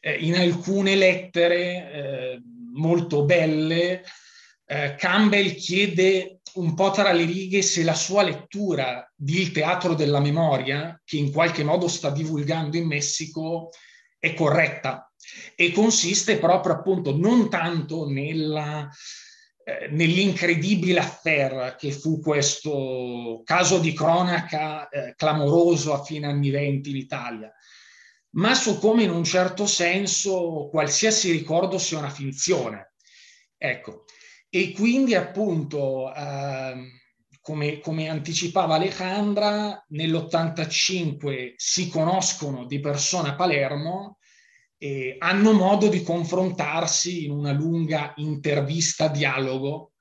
Eh, 0.00 0.14
in 0.20 0.36
alcune 0.36 0.94
lettere 0.94 1.92
eh, 1.92 2.42
molto 2.74 3.24
belle 3.24 4.04
eh, 4.70 4.94
Campbell 4.96 5.54
chiede 5.54 6.40
un 6.54 6.74
po' 6.74 6.90
tra 6.90 7.12
le 7.12 7.24
righe 7.24 7.62
se 7.62 7.82
la 7.82 7.94
sua 7.94 8.22
lettura 8.22 9.10
di 9.14 9.40
Il 9.40 9.50
teatro 9.50 9.94
della 9.94 10.20
memoria, 10.20 11.00
che 11.04 11.16
in 11.16 11.32
qualche 11.32 11.64
modo 11.64 11.88
sta 11.88 12.10
divulgando 12.10 12.76
in 12.76 12.86
Messico, 12.86 13.70
è 14.18 14.34
corretta 14.34 15.12
e 15.54 15.72
consiste 15.72 16.38
proprio 16.38 16.74
appunto 16.74 17.16
non 17.16 17.48
tanto 17.50 18.08
nella, 18.08 18.88
eh, 19.64 19.88
nell'incredibile 19.90 21.00
affair 21.00 21.76
che 21.76 21.92
fu 21.92 22.20
questo 22.20 23.42
caso 23.44 23.78
di 23.78 23.92
cronaca 23.92 24.88
eh, 24.88 25.14
clamoroso 25.16 25.92
a 25.92 26.02
fine 26.02 26.26
anni 26.26 26.50
20 26.50 26.90
in 26.90 26.96
Italia, 26.96 27.52
ma 28.30 28.54
su 28.54 28.78
come 28.78 29.02
in 29.02 29.10
un 29.10 29.24
certo 29.24 29.66
senso 29.66 30.68
qualsiasi 30.70 31.30
ricordo 31.30 31.78
sia 31.78 31.98
una 31.98 32.10
finzione. 32.10 32.94
Ecco, 33.56 34.04
e 34.48 34.72
quindi 34.72 35.14
appunto... 35.14 36.14
Eh, 36.14 36.92
come, 37.48 37.80
come, 37.80 38.10
anticipava 38.10 38.74
Alejandra, 38.74 39.82
nell'85 39.88 41.54
si 41.56 41.88
conoscono 41.88 42.66
di 42.66 42.78
persona 42.78 43.30
a 43.30 43.34
Palermo 43.36 44.18
e 44.76 45.16
hanno 45.18 45.52
modo 45.52 45.88
di 45.88 46.02
confrontarsi 46.02 47.24
in 47.24 47.30
una 47.30 47.52
lunga 47.52 48.12
intervista, 48.16 49.08
dialogo 49.08 49.92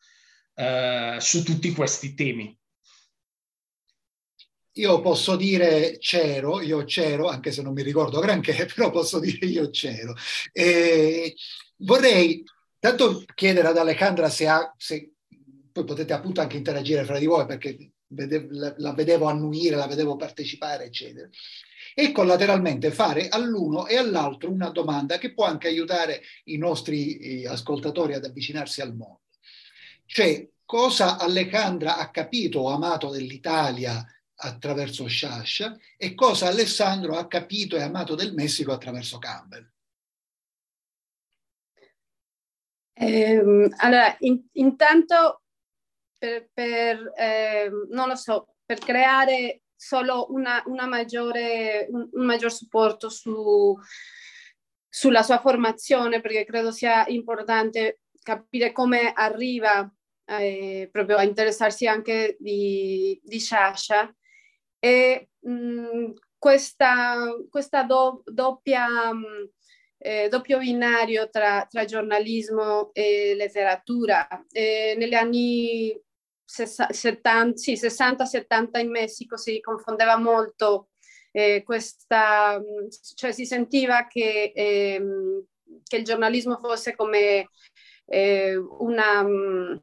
eh, 0.55 1.15
su 1.21 1.41
tutti 1.45 1.71
questi 1.71 2.13
temi. 2.15 2.53
Io 4.73 4.99
posso 4.99 5.37
dire 5.37 5.95
c'ero, 5.99 6.59
io 6.59 6.83
c'ero, 6.83 7.29
anche 7.29 7.53
se 7.53 7.61
non 7.61 7.71
mi 7.71 7.81
ricordo 7.81 8.19
granché, 8.19 8.65
però 8.75 8.91
posso 8.91 9.21
dire 9.21 9.45
io 9.45 9.69
c'ero. 9.69 10.13
E 10.51 11.33
vorrei 11.77 12.43
tanto 12.77 13.23
chiedere 13.33 13.69
ad 13.69 13.77
Alejandra 13.77 14.29
se, 14.29 14.49
ha, 14.49 14.73
se 14.75 15.13
poi 15.77 15.85
potete 15.85 16.13
appunto 16.13 16.41
anche 16.41 16.57
interagire 16.57 17.05
fra 17.05 17.19
di 17.19 17.27
voi 17.27 17.45
perché 17.45 17.91
la 18.77 18.93
vedevo 18.93 19.27
annuire, 19.27 19.75
la 19.75 19.85
vedevo 19.85 20.15
partecipare, 20.15 20.85
eccetera. 20.85 21.29
E 21.93 22.11
collateralmente 22.11 22.91
fare 22.91 23.27
all'uno 23.27 23.85
e 23.85 23.97
all'altro 23.97 24.51
una 24.51 24.69
domanda 24.69 25.17
che 25.17 25.33
può 25.33 25.45
anche 25.45 25.67
aiutare 25.67 26.21
i 26.45 26.57
nostri 26.57 27.45
ascoltatori 27.45 28.13
ad 28.13 28.25
avvicinarsi 28.25 28.81
al 28.81 28.95
mondo. 28.95 29.21
Cioè, 30.05 30.49
cosa 30.65 31.17
Alejandra 31.17 31.97
ha 31.97 32.09
capito 32.09 32.59
o 32.61 32.69
amato 32.69 33.09
dell'Italia 33.09 34.03
attraverso 34.39 35.07
Sciascia 35.07 35.77
e 35.97 36.13
cosa 36.13 36.47
Alessandro 36.47 37.17
ha 37.17 37.27
capito 37.27 37.75
e 37.75 37.81
amato 37.81 38.15
del 38.15 38.33
Messico 38.33 38.71
attraverso 38.71 39.17
Campbell. 39.17 39.69
Eh, 42.93 43.69
allora, 43.77 44.15
in, 44.19 44.43
intanto 44.53 45.41
per, 46.17 46.49
per 46.53 47.13
eh, 47.15 47.69
non 47.89 48.07
lo 48.07 48.15
so, 48.15 48.55
per 48.65 48.79
creare 48.79 49.61
solo 49.75 50.27
una, 50.31 50.61
una 50.65 50.87
maggiore, 50.87 51.87
un, 51.89 52.09
un, 52.11 52.25
maggior 52.25 52.51
supporto 52.51 53.09
su, 53.09 53.77
sulla 54.89 55.23
sua 55.23 55.39
formazione, 55.39 56.19
perché 56.19 56.45
credo 56.45 56.71
sia 56.71 57.05
importante 57.07 58.01
capire 58.21 58.71
come 58.71 59.13
arriva 59.13 59.89
eh, 60.25 60.89
proprio 60.91 61.17
a 61.17 61.23
interessarsi 61.23 61.87
anche 61.87 62.35
di, 62.39 63.19
di 63.23 63.39
Sciascia. 63.39 64.13
E 64.79 65.29
mh, 65.39 65.51
mm, 65.51 66.11
questa, 66.37 67.33
questa 67.49 67.83
do, 67.83 68.23
doppia... 68.25 69.13
Mm, 69.13 69.45
eh, 69.99 70.29
doppio 70.29 70.59
binario 70.59 71.27
tra, 71.27 71.65
tra, 71.67 71.83
giornalismo 71.83 72.93
e 72.93 73.33
letteratura. 73.35 74.27
Eh, 74.51 74.93
negli 74.95 75.15
anni 75.15 75.99
60-70 76.47 78.79
in 78.79 78.89
Messico 78.89 79.37
si 79.37 79.59
confondeva 79.59 80.17
molto 80.17 80.89
eh, 81.31 81.63
questa, 81.63 82.61
cioè 83.15 83.31
si 83.31 83.45
sentiva 83.45 84.07
che, 84.07 84.51
eh, 84.55 85.01
che 85.83 85.97
il 85.97 86.03
giornalismo 86.03 86.57
fosse 86.57 86.95
come 86.95 87.49
eh, 88.05 88.55
una, 88.55 89.21
un, 89.21 89.79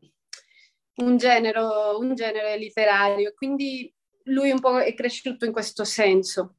genero, 1.16 1.98
un 1.98 2.14
genere 2.14 2.58
letterario, 2.58 3.32
quindi 3.34 3.92
lui 4.24 4.50
un 4.50 4.60
po' 4.60 4.78
è 4.78 4.94
cresciuto 4.94 5.44
in 5.44 5.52
questo 5.52 5.84
senso. 5.84 6.56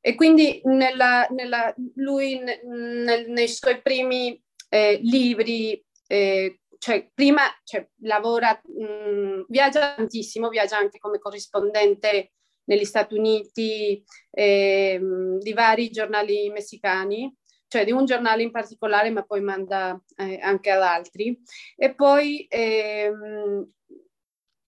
E 0.00 0.16
quindi 0.16 0.60
nella, 0.64 1.26
nella, 1.30 1.72
lui 1.94 2.38
nel, 2.38 3.30
nei 3.30 3.48
suoi 3.48 3.80
primi 3.80 4.38
eh, 4.68 4.98
libri 5.02 5.82
eh, 6.06 6.60
cioè, 6.84 7.08
prima 7.14 7.40
cioè, 7.62 7.88
lavora, 8.02 8.60
mh, 8.62 8.84
mm, 8.84 9.40
viaggia 9.48 9.94
tantissimo, 9.94 10.50
viaggia 10.50 10.76
anche 10.76 10.98
come 10.98 11.18
corrispondente 11.18 12.32
negli 12.64 12.84
Stati 12.84 13.14
Uniti 13.14 14.04
eh, 14.30 15.00
di 15.40 15.52
vari 15.54 15.88
giornali 15.88 16.50
messicani, 16.50 17.34
cioè 17.68 17.86
di 17.86 17.90
un 17.92 18.04
giornale 18.04 18.42
in 18.42 18.50
particolare, 18.50 19.08
ma 19.08 19.22
poi 19.22 19.40
manda 19.40 19.98
eh, 20.16 20.38
anche 20.42 20.70
ad 20.70 20.82
altri. 20.82 21.40
E 21.74 21.94
poi 21.94 22.44
ehm, 22.50 23.66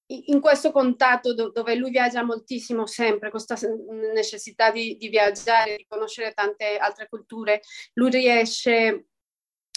in 0.06 0.40
questo 0.40 0.72
contatto 0.72 1.34
dove 1.34 1.74
lui 1.74 1.90
viaggia 1.90 2.24
moltissimo 2.24 2.86
sempre, 2.86 3.28
questa 3.28 3.56
necessità 4.14 4.70
di, 4.70 4.96
di 4.96 5.08
viaggiare, 5.10 5.76
di 5.76 5.84
conoscere 5.86 6.32
tante 6.32 6.78
altre 6.78 7.08
culture, 7.10 7.60
lui 7.92 8.08
riesce 8.08 9.08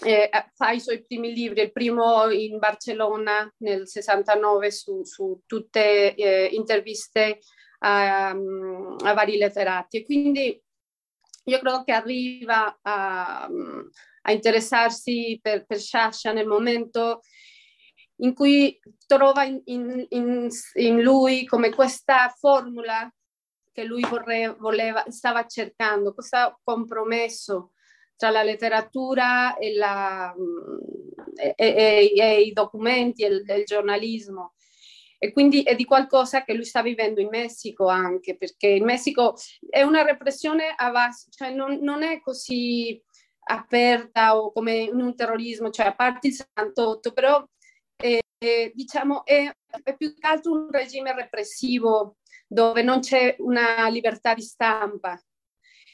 eh, 0.06 0.29
fa 0.56 0.72
i 0.72 0.79
suoi 0.79 1.03
primi 1.06 1.34
libri, 1.34 1.62
il 1.62 1.72
primo 1.72 2.29
in 2.29 2.58
Barcellona 2.58 3.51
nel 3.58 3.88
69 3.88 4.72
su, 4.72 5.03
su 5.03 5.41
tutte 5.46 6.15
eh, 6.15 6.50
interviste 6.53 7.39
a, 7.79 8.29
a, 8.29 9.13
vari 9.13 9.38
letterati. 9.38 9.98
E 9.98 10.06
quindi 10.06 10.62
io 11.46 11.60
credo 11.60 11.84
che 11.84 11.91
arriva 11.91 12.79
a, 12.82 13.50
a 14.22 14.32
interessarsi 14.32 15.39
per, 15.41 15.65
per 15.65 15.79
Sciascia 15.79 16.32
nel 16.32 16.48
momento 16.48 17.22
in 18.22 18.34
cui 18.34 18.79
trova 19.06 19.44
in, 19.44 19.62
in, 19.65 20.06
in, 20.10 20.48
in 20.74 21.01
lui 21.01 21.46
come 21.46 21.74
questa 21.74 22.29
formula 22.38 23.12
che 23.72 23.84
lui 23.84 24.01
vorre, 24.01 24.56
voleva, 24.60 25.06
stava 25.08 25.46
cercando, 25.46 26.13
questo 26.13 26.60
compromesso 26.63 27.72
tra 28.19 28.31
la 28.31 28.43
letteratura 28.43 29.55
e, 29.55 29.73
la, 29.75 30.35
e, 31.35 31.53
e, 31.55 32.11
e 32.13 32.41
i 32.41 32.51
documenti 32.51 33.23
e 33.23 33.27
il, 33.27 33.45
il, 33.47 33.63
giornalismo. 33.63 34.55
E 35.17 35.31
quindi 35.31 35.63
è 35.63 35.73
di 35.73 35.85
qualcosa 35.85 36.43
che 36.43 36.53
lui 36.53 36.65
sta 36.65 36.81
vivendo 36.81 37.21
in 37.21 37.29
Messico 37.29 37.88
anche, 37.88 38.35
perché 38.35 38.67
in 38.67 38.83
Messico 38.83 39.35
è 39.69 39.83
una 39.83 40.01
repressione 40.01 40.73
a 40.75 40.91
base, 40.91 41.27
cioè 41.29 41.53
non, 41.53 41.79
non 41.81 42.03
è 42.03 42.19
così 42.19 43.01
aperta 43.45 44.38
o 44.38 44.51
come 44.51 44.75
in 44.79 44.99
un 44.99 45.15
terrorismo, 45.15 45.69
cioè 45.69 45.85
a 45.85 45.95
parte 45.95 46.27
il 46.27 46.33
68, 46.33 47.13
però 47.13 47.41
eh, 47.95 48.19
eh, 48.38 48.71
diciamo 48.75 49.23
è, 49.23 49.49
è, 49.81 49.95
più 49.95 50.13
che 50.13 50.27
altro 50.27 50.51
un 50.51 50.67
regime 50.69 51.13
repressivo 51.13 52.17
dove 52.45 52.81
non 52.81 52.99
c'è 52.99 53.38
una 53.39 53.88
libertà 53.88 54.33
di 54.33 54.41
stampa. 54.41 55.17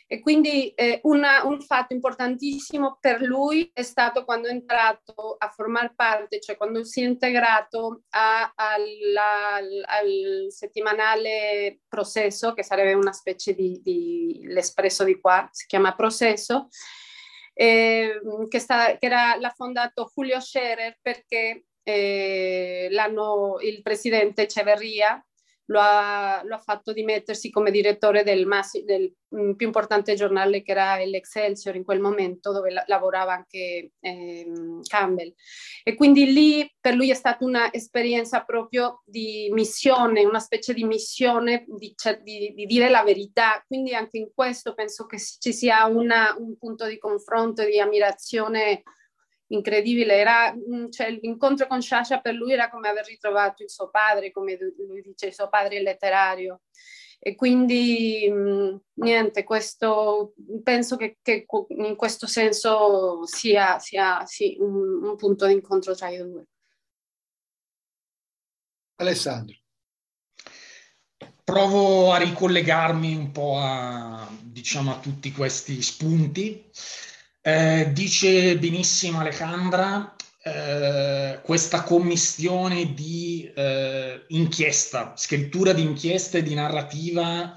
E 0.07 0.19
quindi 0.19 0.69
eh, 0.69 0.99
una, 1.03 1.43
un 1.45 1.59
fatto 1.61 1.93
importantissimo 1.93 2.97
per 2.99 3.21
lui 3.21 3.71
è 3.73 3.81
stato 3.81 4.23
quando 4.23 4.47
è 4.47 4.51
entrato 4.51 5.35
a 5.35 5.49
formare 5.49 5.93
parte, 5.95 6.39
cioè 6.39 6.57
quando 6.57 6.83
si 6.83 7.01
è 7.01 7.05
integrato 7.05 8.03
a, 8.09 8.53
alla, 8.55 9.55
al 9.55 10.45
settimanale 10.49 11.79
Processo, 11.87 12.53
che 12.53 12.63
sarebbe 12.63 12.93
una 12.93 13.13
specie 13.13 13.55
di, 13.55 13.81
di 13.83 14.41
l'espresso 14.43 15.03
di 15.03 15.19
qua, 15.19 15.49
si 15.51 15.65
chiama 15.65 15.95
Processo, 15.95 16.67
eh, 17.53 18.21
che, 18.47 18.59
sta, 18.59 18.97
che 18.97 19.05
era, 19.07 19.37
l'ha 19.37 19.53
fondato 19.55 20.11
Julio 20.13 20.39
Scherer 20.39 20.99
perché 21.01 21.65
eh, 21.81 22.89
il 22.91 23.81
presidente 23.81 24.43
Echeverria 24.43 25.25
lo 25.67 25.79
ha, 25.79 26.41
lo 26.43 26.55
ha, 26.55 26.59
fatto 26.59 26.93
dimettersi 26.93 27.49
come 27.49 27.71
direttore 27.71 28.23
del, 28.23 28.45
massi, 28.45 28.83
del 28.83 29.11
mm, 29.35 29.53
più 29.53 29.65
importante 29.65 30.13
giornale 30.13 30.61
che 30.61 30.71
era 30.71 30.97
l'Excelsior 30.97 31.75
in 31.75 31.83
quel 31.83 31.99
momento, 31.99 32.51
dove 32.51 32.71
la, 32.71 32.83
lavorava 32.87 33.33
anche 33.33 33.91
eh, 33.99 34.51
Campbell. 34.87 35.33
E 35.83 35.95
quindi 35.95 36.31
lì 36.31 36.69
per 36.79 36.93
lui 36.93 37.09
è 37.09 37.15
stata 37.15 37.43
un'esperienza 37.45 38.43
proprio 38.43 39.01
di 39.05 39.49
missione, 39.51 40.25
una 40.25 40.39
specie 40.39 40.73
di 40.73 40.83
missione 40.83 41.65
di, 41.67 41.95
di, 42.21 42.53
di, 42.53 42.65
dire 42.65 42.89
la 42.89 43.03
verità. 43.03 43.63
Quindi 43.65 43.95
anche 43.95 44.17
in 44.17 44.29
questo 44.33 44.73
penso 44.73 45.05
che 45.05 45.17
ci 45.17 45.53
sia 45.53 45.85
una, 45.85 46.35
un 46.37 46.57
punto 46.57 46.85
di 46.85 46.97
confronto 46.97 47.61
e 47.61 47.69
di 47.69 47.79
ammirazione 47.79 48.83
incredibile. 49.47 50.15
Era, 50.15 50.53
mm, 50.53 50.89
cioè, 50.89 51.11
l'incontro 51.11 51.67
con 51.67 51.81
Sciascia 51.81 52.19
per 52.19 52.33
lui 52.33 52.53
era 52.53 52.69
come 52.69 52.89
aver 52.89 53.05
ritrovato 53.05 53.63
il 53.63 53.69
suo 53.69 53.89
padre, 53.89 54.31
come 54.31 54.57
lui 54.87 55.01
dice, 55.01 55.27
il 55.27 55.33
suo 55.33 55.49
padre 55.49 55.81
letterario. 55.81 56.61
E 57.19 57.35
quindi 57.35 58.27
mm, 58.29 58.75
niente, 58.95 59.43
questo, 59.43 60.33
penso 60.63 60.95
che, 60.95 61.17
che, 61.21 61.45
in 61.69 61.95
questo 61.95 62.27
senso 62.27 63.25
sia, 63.25 63.79
sia 63.79 64.25
sì, 64.25 64.57
un, 64.59 65.03
un 65.03 65.15
punto 65.15 65.47
di 65.47 65.53
incontro 65.53 65.95
tra 65.95 66.09
i 66.09 66.17
due. 66.17 66.45
Alessandro. 68.97 69.55
Provo 71.43 72.11
a 72.11 72.17
ricollegarmi 72.17 73.15
un 73.15 73.31
po' 73.31 73.57
a, 73.57 74.27
diciamo, 74.41 74.91
a 74.91 74.99
tutti 74.99 75.31
questi 75.31 75.81
spunti. 75.81 76.69
Eh, 77.47 77.91
dice 77.91 78.57
benissimo 78.57 79.19
Alejandra, 79.19 80.15
eh, 80.41 81.41
questa 81.43 81.83
commissione 81.83 82.95
di 82.95 83.47
eh, 83.55 84.25
inchiesta, 84.29 85.13
scrittura 85.15 85.71
di 85.71 85.83
inchiesta 85.83 86.39
e 86.39 86.41
di 86.41 86.55
narrativa, 86.55 87.55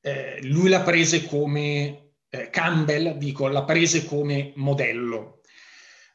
eh, 0.00 0.38
lui 0.42 0.68
l'ha 0.68 0.82
prese 0.82 1.24
come, 1.24 2.12
eh, 2.30 2.48
Campbell, 2.48 3.16
dico, 3.16 3.48
l'ha 3.48 3.64
prese 3.64 4.04
come 4.04 4.52
modello. 4.54 5.40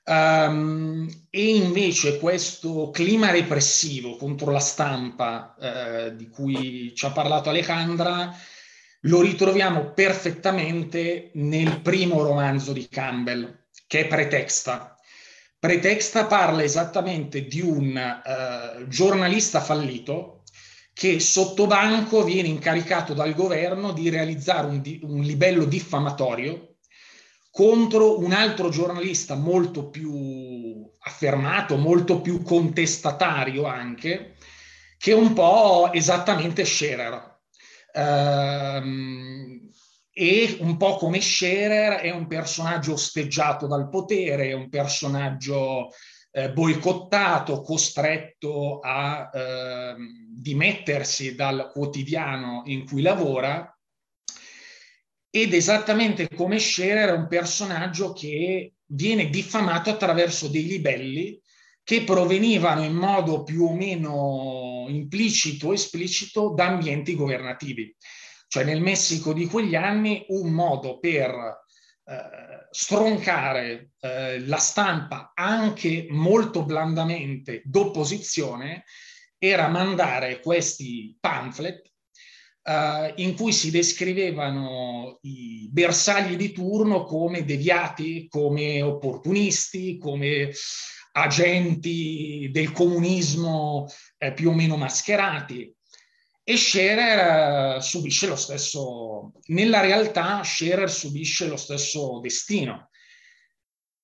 Um, 0.06 1.06
e 1.30 1.56
invece 1.56 2.20
questo 2.20 2.90
clima 2.90 3.32
repressivo 3.32 4.16
contro 4.16 4.50
la 4.50 4.62
stampa 4.62 5.56
eh, 5.60 6.16
di 6.16 6.30
cui 6.30 6.96
ci 6.96 7.06
ha 7.06 7.12
parlato 7.12 7.50
Alejandra 7.50 8.34
lo 9.04 9.22
ritroviamo 9.22 9.92
perfettamente 9.94 11.32
nel 11.36 11.82
primo 11.82 12.22
romanzo 12.22 12.74
di 12.74 12.88
Campbell, 12.90 13.66
che 13.88 14.02
è 14.02 14.08
Pretexta. 14.08 14.96
Pretexta 15.58 16.26
parla 16.26 16.64
esattamente 16.64 17.46
di 17.46 17.62
un 17.62 17.96
uh, 17.96 18.88
giornalista 18.88 19.60
fallito 19.62 20.44
che 20.94 21.20
sotto 21.20 21.66
banco 21.66 22.24
viene 22.24 22.48
incaricato 22.48 23.14
dal 23.14 23.34
governo 23.34 23.92
di 23.94 24.10
realizzare 24.10 24.68
un, 24.68 24.82
di, 24.82 25.00
un 25.04 25.22
livello 25.22 25.66
diffamatorio 25.66 26.76
contro 27.52 28.20
un 28.20 28.32
altro 28.32 28.70
giornalista 28.70 29.36
molto 29.36 29.90
più 29.90 30.90
affermato, 31.00 31.78
molto 31.78 32.22
più 32.22 32.42
contestatario 32.42 33.66
anche, 33.66 34.36
che 34.98 35.12
è 35.12 35.16
un 35.16 35.34
po' 35.34 35.92
esattamente 35.94 36.64
Scherer. 36.66 37.39
Um, 37.94 39.70
e 40.12 40.58
un 40.60 40.76
po' 40.76 40.98
come 40.98 41.22
Scherer 41.22 42.02
è 42.02 42.12
un 42.12 42.28
personaggio 42.28 42.94
osteggiato 42.94 43.68
dal 43.68 43.88
potere, 43.88 44.50
è 44.50 44.54
un 44.54 44.68
personaggio 44.68 45.92
eh, 46.32 46.52
boicottato, 46.52 47.62
costretto 47.62 48.80
a 48.80 49.30
eh, 49.34 49.96
dimettersi 50.30 51.36
dal 51.36 51.70
quotidiano 51.72 52.64
in 52.66 52.86
cui 52.86 53.02
lavora. 53.02 53.74
Ed 55.32 55.54
esattamente 55.54 56.28
come 56.36 56.60
Scherer 56.60 57.10
è 57.10 57.18
un 57.18 57.28
personaggio 57.28 58.14
che 58.14 58.74
viene 58.88 59.30
diffamato 59.30 59.90
attraverso 59.90 60.48
dei 60.48 60.66
libelli 60.66 61.40
che 61.84 62.04
provenivano 62.04 62.84
in 62.84 62.94
modo 62.94 63.44
più 63.44 63.64
o 63.64 63.74
meno 63.74 64.79
implicito 64.90 65.68
o 65.68 65.74
esplicito 65.74 66.54
da 66.54 66.68
ambienti 66.68 67.16
governativi. 67.16 67.96
Cioè 68.48 68.64
nel 68.64 68.82
Messico 68.82 69.32
di 69.32 69.46
quegli 69.46 69.76
anni 69.76 70.26
un 70.30 70.52
modo 70.52 71.00
per 71.00 71.30
eh, 71.30 72.68
stroncare 72.72 73.92
eh, 74.00 74.40
la 74.48 74.58
stampa 74.58 75.32
anche 75.36 76.08
molto 76.10 76.66
blandamente 76.66 77.62
d'opposizione 77.64 78.86
era 79.38 79.68
mandare 79.68 80.40
questi 80.40 81.16
pamphlet 81.20 81.90
eh, 82.64 83.14
in 83.18 83.36
cui 83.36 83.54
si 83.54 83.72
descrivevano 83.72 85.20
i 85.22 85.70
bersagli 85.72 86.36
di 86.36 86.52
turno 86.52 87.04
come 87.04 87.46
deviati, 87.46 88.28
come 88.28 88.82
opportunisti, 88.82 89.98
come 89.98 90.52
agenti 91.22 92.50
del 92.52 92.72
comunismo 92.72 93.88
eh, 94.18 94.34
più 94.34 94.50
o 94.50 94.54
meno 94.54 94.78
mascherati. 94.78 95.74
E 96.44 96.58
Scherer 96.58 97.78
eh, 97.78 97.82
subisce 97.82 98.28
lo 98.28 98.36
stesso, 98.36 99.34
nella 99.48 99.82
realtà 99.82 100.44
Scherer 100.44 100.90
subisce 100.90 101.48
lo 101.48 101.58
stesso 101.58 102.20
destino, 102.20 102.90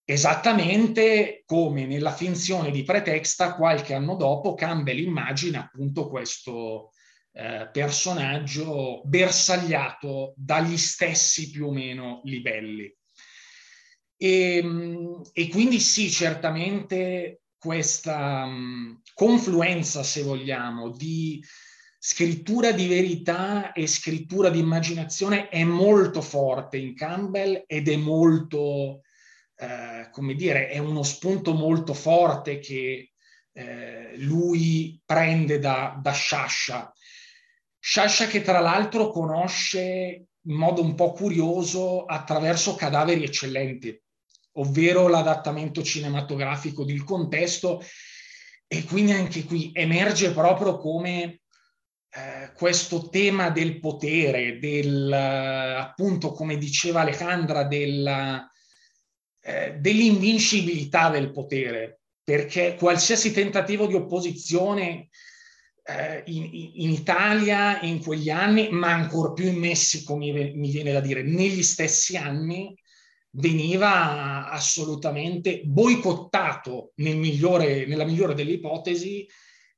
esattamente 0.03 1.41
come 1.45 1.87
nella 1.87 2.11
finzione 2.11 2.69
di 2.69 2.83
pretexta 2.83 3.55
qualche 3.55 3.95
anno 3.95 4.15
dopo 4.15 4.53
Campbell 4.53 4.99
immagina 4.99 5.63
appunto 5.63 6.07
questo 6.07 6.91
eh, 7.31 7.67
personaggio 7.71 9.01
bersagliato 9.05 10.33
dagli 10.37 10.77
stessi 10.77 11.49
più 11.49 11.67
o 11.67 11.71
meno 11.71 12.21
livelli. 12.25 12.95
E, 14.25 14.57
ehm, 14.57 15.21
e 15.33 15.47
quindi 15.49 15.79
sì, 15.79 16.09
certamente 16.09 17.41
questa 17.57 18.43
um, 18.45 18.99
confluenza, 19.13 20.01
se 20.03 20.23
vogliamo, 20.23 20.89
di 20.89 21.43
scrittura 21.99 22.71
di 22.71 22.87
verità 22.87 23.71
e 23.71 23.87
scrittura 23.87 24.49
di 24.49 24.59
immaginazione 24.59 25.49
è 25.49 25.63
molto 25.63 26.21
forte 26.21 26.77
in 26.77 26.95
Campbell 26.95 27.63
ed 27.67 27.89
è 27.89 27.95
molto, 27.95 29.01
eh, 29.55 30.09
come 30.11 30.35
dire, 30.35 30.69
è 30.69 30.77
uno 30.77 31.03
spunto 31.03 31.53
molto 31.53 31.93
forte 31.93 32.59
che 32.59 33.11
eh, 33.53 34.17
lui 34.17 34.99
prende 35.03 35.59
da, 35.59 35.99
da 36.01 36.11
Sciascia. 36.11 36.91
Sciascia 37.79 38.27
che 38.27 38.41
tra 38.41 38.59
l'altro 38.59 39.09
conosce 39.09 40.27
in 40.47 40.55
modo 40.55 40.81
un 40.83 40.93
po' 40.93 41.11
curioso 41.11 42.05
attraverso 42.05 42.75
cadaveri 42.75 43.23
eccellenti, 43.23 43.99
ovvero 44.57 45.07
l'adattamento 45.07 45.81
cinematografico 45.83 46.83
del 46.83 47.03
contesto. 47.03 47.83
E 48.67 48.83
quindi 48.83 49.11
anche 49.11 49.43
qui 49.43 49.71
emerge 49.73 50.31
proprio 50.31 50.77
come 50.77 51.41
eh, 52.09 52.51
questo 52.55 53.09
tema 53.09 53.49
del 53.49 53.79
potere, 53.79 54.57
del, 54.57 55.11
appunto 55.11 56.31
come 56.31 56.57
diceva 56.57 57.01
Alejandra, 57.01 57.63
del, 57.63 58.47
eh, 59.41 59.75
dell'invincibilità 59.77 61.09
del 61.09 61.31
potere, 61.31 61.99
perché 62.23 62.75
qualsiasi 62.75 63.31
tentativo 63.31 63.85
di 63.85 63.93
opposizione 63.93 65.09
eh, 65.83 66.23
in, 66.25 66.49
in, 66.75 66.89
Italia 66.89 67.79
in 67.81 68.01
quegli 68.01 68.31
anni, 68.31 68.69
ma 68.69 68.91
ancora 68.93 69.33
più 69.33 69.45
in 69.45 69.59
Messico, 69.59 70.15
mi, 70.15 70.31
mi 70.31 70.71
viene 70.71 70.91
da 70.91 71.01
dire, 71.01 71.21
negli 71.21 71.61
stessi 71.61 72.17
anni, 72.17 72.75
veniva 73.35 74.49
assolutamente 74.49 75.61
boicottato 75.65 76.91
nel 76.95 77.17
migliore, 77.17 77.85
nella 77.85 78.05
migliore 78.05 78.33
delle 78.33 78.51
ipotesi 78.51 79.27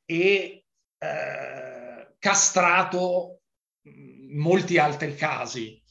e 0.05 0.65
eh, 0.97 2.15
castrato 2.19 3.41
in 3.83 4.37
molti 4.39 4.77
altri 4.77 5.15
casi. 5.15 5.81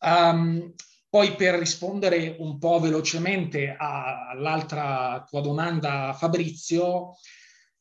Um, 0.00 0.74
poi 1.08 1.34
per 1.34 1.54
rispondere 1.54 2.36
un 2.38 2.58
po' 2.58 2.78
velocemente 2.78 3.74
all'altra 3.78 5.24
tua 5.28 5.40
domanda, 5.40 6.12
Fabrizio, 6.12 7.16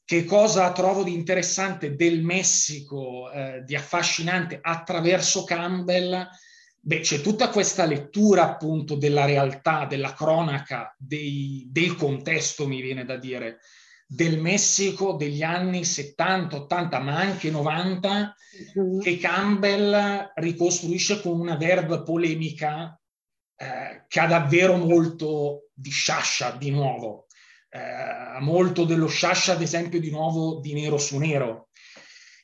che 0.05 0.23
cosa 0.23 0.71
trovo 0.71 1.03
di 1.03 1.13
interessante 1.13 1.95
del 1.95 2.23
Messico, 2.23 3.31
eh, 3.31 3.63
di 3.65 3.75
affascinante 3.75 4.59
attraverso 4.61 5.43
Campbell? 5.43 6.29
Beh, 6.87 6.99
c'è 6.99 7.19
tutta 7.19 7.49
questa 7.49 7.83
lettura 7.85 8.43
appunto 8.43 8.93
della 8.93 9.25
realtà, 9.25 9.85
della 9.85 10.13
cronaca, 10.13 10.93
dei, 10.99 11.67
del 11.71 11.95
contesto, 11.95 12.67
mi 12.67 12.79
viene 12.79 13.05
da 13.05 13.17
dire, 13.17 13.57
del 14.05 14.39
Messico 14.39 15.13
degli 15.13 15.41
anni 15.41 15.83
70, 15.83 16.55
80, 16.55 16.99
ma 16.99 17.15
anche 17.17 17.49
90, 17.49 18.35
mm-hmm. 18.77 18.99
che 18.99 19.17
Campbell 19.17 20.31
ricostruisce 20.35 21.21
con 21.21 21.39
una 21.39 21.55
verve 21.55 22.03
polemica 22.03 22.95
eh, 23.55 24.05
che 24.07 24.19
ha 24.19 24.27
davvero 24.27 24.77
molto 24.77 25.69
di 25.73 25.89
sciascia 25.89 26.51
di 26.51 26.69
nuovo, 26.69 27.25
eh, 27.69 28.39
molto 28.41 28.85
dello 28.85 29.07
sciascia, 29.07 29.53
ad 29.53 29.63
esempio, 29.63 29.99
di 29.99 30.11
nuovo 30.11 30.59
di 30.59 30.73
nero 30.73 30.99
su 30.99 31.17
nero 31.17 31.69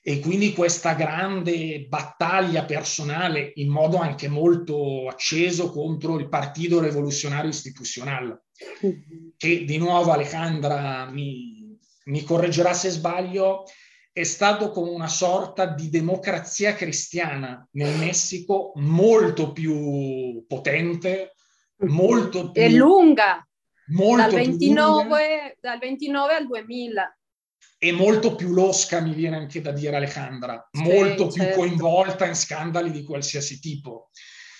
e 0.03 0.19
quindi 0.19 0.53
questa 0.53 0.93
grande 0.93 1.85
battaglia 1.87 2.65
personale 2.65 3.51
in 3.55 3.69
modo 3.69 3.97
anche 3.97 4.27
molto 4.27 5.07
acceso 5.07 5.69
contro 5.69 6.17
il 6.17 6.27
Partito 6.27 6.81
Rivoluzionario 6.81 7.51
Istituzionale, 7.51 8.45
che 9.37 9.63
di 9.63 9.77
nuovo 9.77 10.11
Alejandra 10.11 11.05
mi, 11.05 11.77
mi 12.05 12.23
correggerà 12.23 12.73
se 12.73 12.89
sbaglio, 12.89 13.65
è 14.11 14.23
stato 14.23 14.71
come 14.71 14.89
una 14.89 15.07
sorta 15.07 15.67
di 15.67 15.89
democrazia 15.89 16.73
cristiana 16.73 17.65
nel 17.73 17.95
Messico 17.99 18.71
molto 18.75 19.51
più 19.51 20.43
potente, 20.47 21.35
molto 21.85 22.51
più... 22.51 22.59
E 22.59 22.71
lunga, 22.71 23.47
molto 23.93 24.31
dal, 24.31 24.33
29, 24.33 25.03
lunga. 25.03 25.17
dal 25.59 25.77
29 25.77 26.33
al 26.33 26.47
2000 26.47 27.15
e 27.83 27.91
molto 27.91 28.35
più 28.35 28.53
losca, 28.53 28.99
mi 28.99 29.11
viene 29.11 29.37
anche 29.37 29.59
da 29.59 29.71
dire 29.71 29.95
Alejandra, 29.95 30.69
sì, 30.71 30.83
molto 30.83 31.31
certo. 31.31 31.33
più 31.33 31.55
coinvolta 31.55 32.27
in 32.27 32.35
scandali 32.35 32.91
di 32.91 33.03
qualsiasi 33.03 33.59
tipo. 33.59 34.11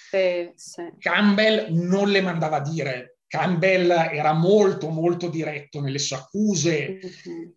Sì, 0.10 0.52
sì. 0.56 0.92
Campbell 0.98 1.68
non 1.70 2.10
le 2.10 2.22
mandava 2.22 2.58
a 2.58 2.62
dire, 2.62 3.20
Campbell 3.28 3.92
era 3.92 4.34
molto 4.34 4.90
molto 4.90 5.30
diretto 5.30 5.82
nelle 5.82 6.00
sue 6.00 6.16
accuse, 6.16 6.98
mm-hmm. 6.98 7.50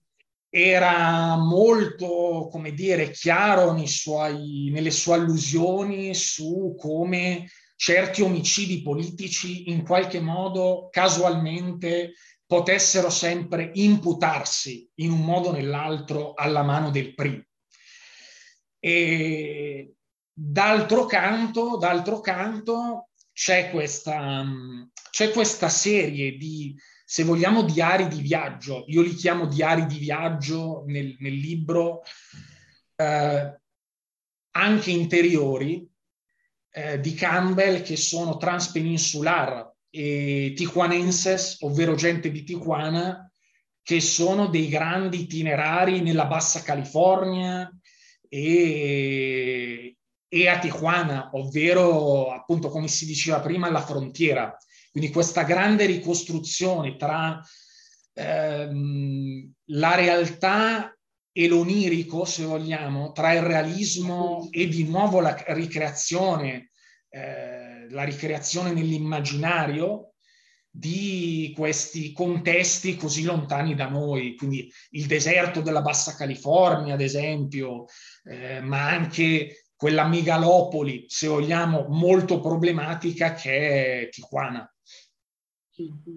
era 0.51 1.37
molto, 1.37 2.49
come 2.51 2.75
dire, 2.75 3.11
chiaro 3.11 3.75
suoi, 3.87 4.69
nelle 4.71 4.91
sue 4.91 5.15
allusioni 5.15 6.15
su 6.15 6.75
come 6.79 7.49
certi 7.75 8.21
omicidi 8.21 8.83
politici 8.83 9.71
in 9.71 9.83
qualche 9.83 10.21
modo 10.21 10.89
casualmente 10.91 12.13
potessero 12.55 13.11
sempre 13.11 13.73
imputarsi 13.75 14.89
in 15.01 15.11
un 15.11 15.25
modo 15.25 15.49
o 15.49 15.53
nell'altro 15.53 16.35
alla 16.35 16.63
mano 16.63 16.91
del 16.91 17.13
primo. 17.13 17.43
E 18.79 19.95
d'altro 20.33 21.05
canto, 21.07 21.77
d'altro 21.77 22.21
canto 22.21 23.09
c'è, 23.33 23.73
questa, 23.73 24.45
c'è 25.11 25.33
questa 25.33 25.69
serie 25.69 26.37
di, 26.37 26.77
se 27.05 27.25
vogliamo, 27.25 27.63
diari 27.63 28.07
di 28.07 28.21
viaggio. 28.21 28.85
Io 28.87 29.03
li 29.03 29.15
chiamo 29.15 29.47
diari 29.47 29.87
di 29.87 29.99
viaggio 29.99 30.85
nel, 30.87 31.17
nel 31.19 31.35
libro, 31.35 32.03
eh, 32.95 33.61
anche 34.53 34.91
interiori, 34.93 35.91
eh, 36.71 37.01
di 37.01 37.15
Campbell 37.15 37.83
che 37.83 37.97
sono 37.97 38.37
transpeninsular, 38.37 39.74
e 39.97 40.55
tijuanenses, 40.57 41.59
ovvero 41.61 41.95
gente 41.95 42.33
di 42.33 42.43
Tijuana, 42.43 43.31
che 43.81 44.01
sono 44.01 44.49
dei 44.49 44.69
grandi 44.69 45.21
itinerari 45.21 46.01
nella 46.01 46.27
Bassa 46.27 46.63
California 46.63 47.71
e, 48.29 49.97
e 50.27 50.49
a 50.49 50.59
Tijuana, 50.59 51.31
ovvero 51.35 52.33
appunto 52.33 52.71
come 52.71 52.89
si 52.89 53.07
diceva 53.07 53.39
prima 53.39 53.71
la 53.71 53.85
frontiera. 53.85 54.57
Quindi 54.91 55.13
questa 55.13 55.45
grande 55.45 55.87
ricostruzione 55.87 56.97
tra 56.97 57.41
ehm, 58.15 59.53
la 59.67 59.95
realtà 59.95 60.93
e 61.31 61.47
l'onirico, 61.47 62.25
se 62.25 62.45
vogliamo, 62.45 63.13
tra 63.13 63.33
il 63.33 63.43
realismo 63.43 64.49
e 64.51 64.67
di 64.67 64.83
nuovo 64.89 65.21
la 65.21 65.41
ricreazione 65.49 66.71
eh, 67.11 67.74
la 67.91 68.05
ricreazione 68.05 68.73
nell'immaginario 68.73 70.15
di 70.71 71.53
questi 71.57 72.13
contesti 72.13 72.97
così 72.97 73.23
lontani 73.23 73.75
da 73.75 73.89
noi, 73.89 74.35
quindi 74.37 74.69
il 74.91 75.07
deserto 75.07 75.61
della 75.61 75.83
Bassa 75.83 76.17
California, 76.17 76.95
ad 76.95 77.01
esempio, 77.01 77.85
eh, 78.25 78.61
ma 78.61 78.89
anche 78.89 79.67
quella 79.77 80.07
megalopoli, 80.07 81.05
se 81.07 81.29
vogliamo, 81.29 81.87
molto 81.89 82.41
problematica 82.41 83.35
che 83.35 84.03
è 84.03 84.09
Tijuana. 84.09 84.69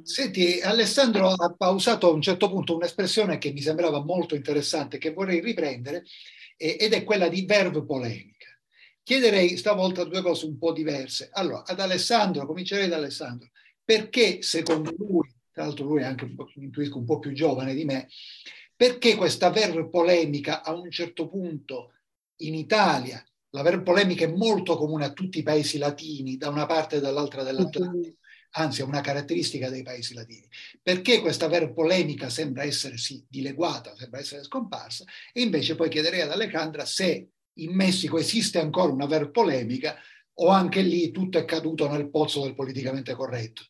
Senti, 0.03 0.62
Alessandro 0.62 1.34
ha 1.36 1.69
usato 1.69 2.10
a 2.10 2.13
un 2.13 2.21
certo 2.21 2.49
punto 2.49 2.75
un'espressione 2.75 3.39
che 3.39 3.51
mi 3.51 3.62
sembrava 3.62 4.03
molto 4.03 4.36
interessante, 4.36 4.99
che 4.99 5.13
vorrei 5.13 5.41
riprendere, 5.41 6.03
ed 6.56 6.93
è 6.93 7.03
quella 7.03 7.27
di 7.27 7.45
verve 7.45 7.84
polemica. 7.84 8.37
Chiederei 9.08 9.56
stavolta 9.56 10.04
due 10.04 10.22
cose 10.22 10.46
un 10.46 10.58
po' 10.58 10.74
diverse. 10.74 11.30
Allora, 11.32 11.63
ad 11.65 11.80
Alessandro, 11.80 12.46
comincerei 12.46 12.89
da 12.89 12.98
Alessandro, 12.98 13.52
perché 13.82 14.41
secondo 14.41 14.93
lui, 14.98 15.34
tra 15.54 15.63
l'altro 15.63 15.86
lui 15.86 16.02
è 16.02 16.04
anche 16.04 16.26
un 16.26 16.36
po', 16.36 16.52
intuisco, 16.56 16.98
un 16.98 17.06
po' 17.06 17.17
più 17.17 17.32
giovane 17.32 17.74
di 17.74 17.86
me, 17.86 18.10
perché 18.76 19.15
questa 19.15 19.50
ver 19.50 19.88
polemica 19.88 20.62
a 20.62 20.74
un 20.74 20.91
certo 20.91 21.30
punto 21.30 21.93
in 22.41 22.54
Italia, 22.54 23.26
la 23.52 23.62
ver 23.62 23.82
polemica 23.82 24.26
è 24.26 24.30
molto 24.30 24.76
comune 24.76 25.06
a 25.06 25.13
tutti 25.13 25.39
i 25.39 25.43
paesi 25.43 25.78
latini, 25.78 26.36
da 26.36 26.50
una 26.50 26.65
parte 26.65 26.98
e 26.98 27.00
dall'altra 27.00 27.43
dell'Atlantico, 27.43 28.17
anzi 28.56 28.82
è 28.82 28.84
una 28.84 29.00
caratteristica 29.00 29.70
dei 29.70 29.84
paesi 29.84 30.15
latini. 30.15 30.50
Perché 30.84 31.22
questa 31.22 31.48
ver 31.48 31.72
polemica 31.72 32.30
sembra 32.30 32.63
essere 32.63 32.98
sì, 32.98 33.26
dileguata, 33.26 33.96
sembra 33.96 34.20
essere 34.20 34.43
scomparsa, 34.43 35.06
e 35.32 35.39
invece 35.43 35.76
poi 35.76 35.88
chiederei 35.88 36.20
ad 36.20 36.32
Alejandra 36.32 36.84
se 36.84 37.30
in 37.58 37.74
Messico 37.76 38.17
esiste 38.17 38.60
ancora 38.60 38.91
una 38.91 39.06
vera 39.06 39.30
polemica 39.30 39.96
o 40.39 40.50
anche 40.50 40.82
lì 40.82 41.12
tutto 41.12 41.38
è 41.38 41.46
caduto 41.46 41.89
nel 41.89 42.10
pozzo 42.10 42.43
del 42.43 42.56
politicamente 42.56 43.13
corretto? 43.13 43.63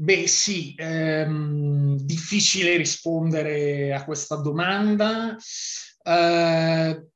Beh 0.00 0.26
sì, 0.26 0.74
ehm, 0.78 1.96
difficile 1.98 2.76
rispondere 2.76 3.92
a 3.92 4.02
questa 4.04 4.36
domanda. 4.36 5.36
Eh, 6.02 7.06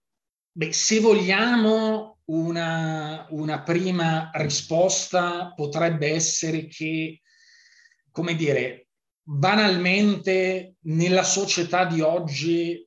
beh, 0.52 0.72
se 0.72 1.00
vogliamo 1.00 2.18
una, 2.26 3.26
una 3.30 3.62
prima 3.62 4.30
risposta 4.34 5.52
potrebbe 5.54 6.12
essere 6.12 6.66
che, 6.66 7.22
come 8.10 8.34
dire, 8.34 8.88
banalmente 9.22 10.74
nella 10.82 11.24
società 11.24 11.86
di 11.86 12.02
oggi 12.02 12.86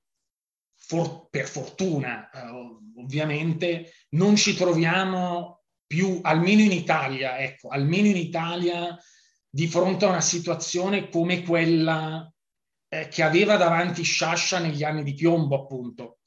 for- 0.87 1.27
per 1.29 1.47
fortuna 1.47 2.29
eh, 2.29 3.01
ovviamente, 3.01 3.93
non 4.09 4.35
ci 4.35 4.55
troviamo 4.55 5.63
più, 5.85 6.19
almeno 6.23 6.61
in 6.61 6.71
Italia, 6.71 7.37
ecco, 7.39 7.69
almeno 7.69 8.07
in 8.07 8.17
Italia, 8.17 8.97
di 9.49 9.67
fronte 9.67 10.05
a 10.05 10.09
una 10.09 10.21
situazione 10.21 11.09
come 11.09 11.43
quella 11.43 12.29
eh, 12.89 13.07
che 13.07 13.23
aveva 13.23 13.55
davanti 13.55 14.03
Sciascia 14.03 14.59
negli 14.59 14.83
anni 14.83 15.03
di 15.03 15.13
piombo, 15.13 15.63
appunto, 15.63 16.19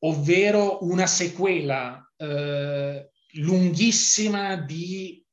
ovvero 0.00 0.84
una 0.84 1.06
sequela 1.06 2.00
eh, 2.16 3.10
lunghissima 3.32 4.56
di 4.56 5.24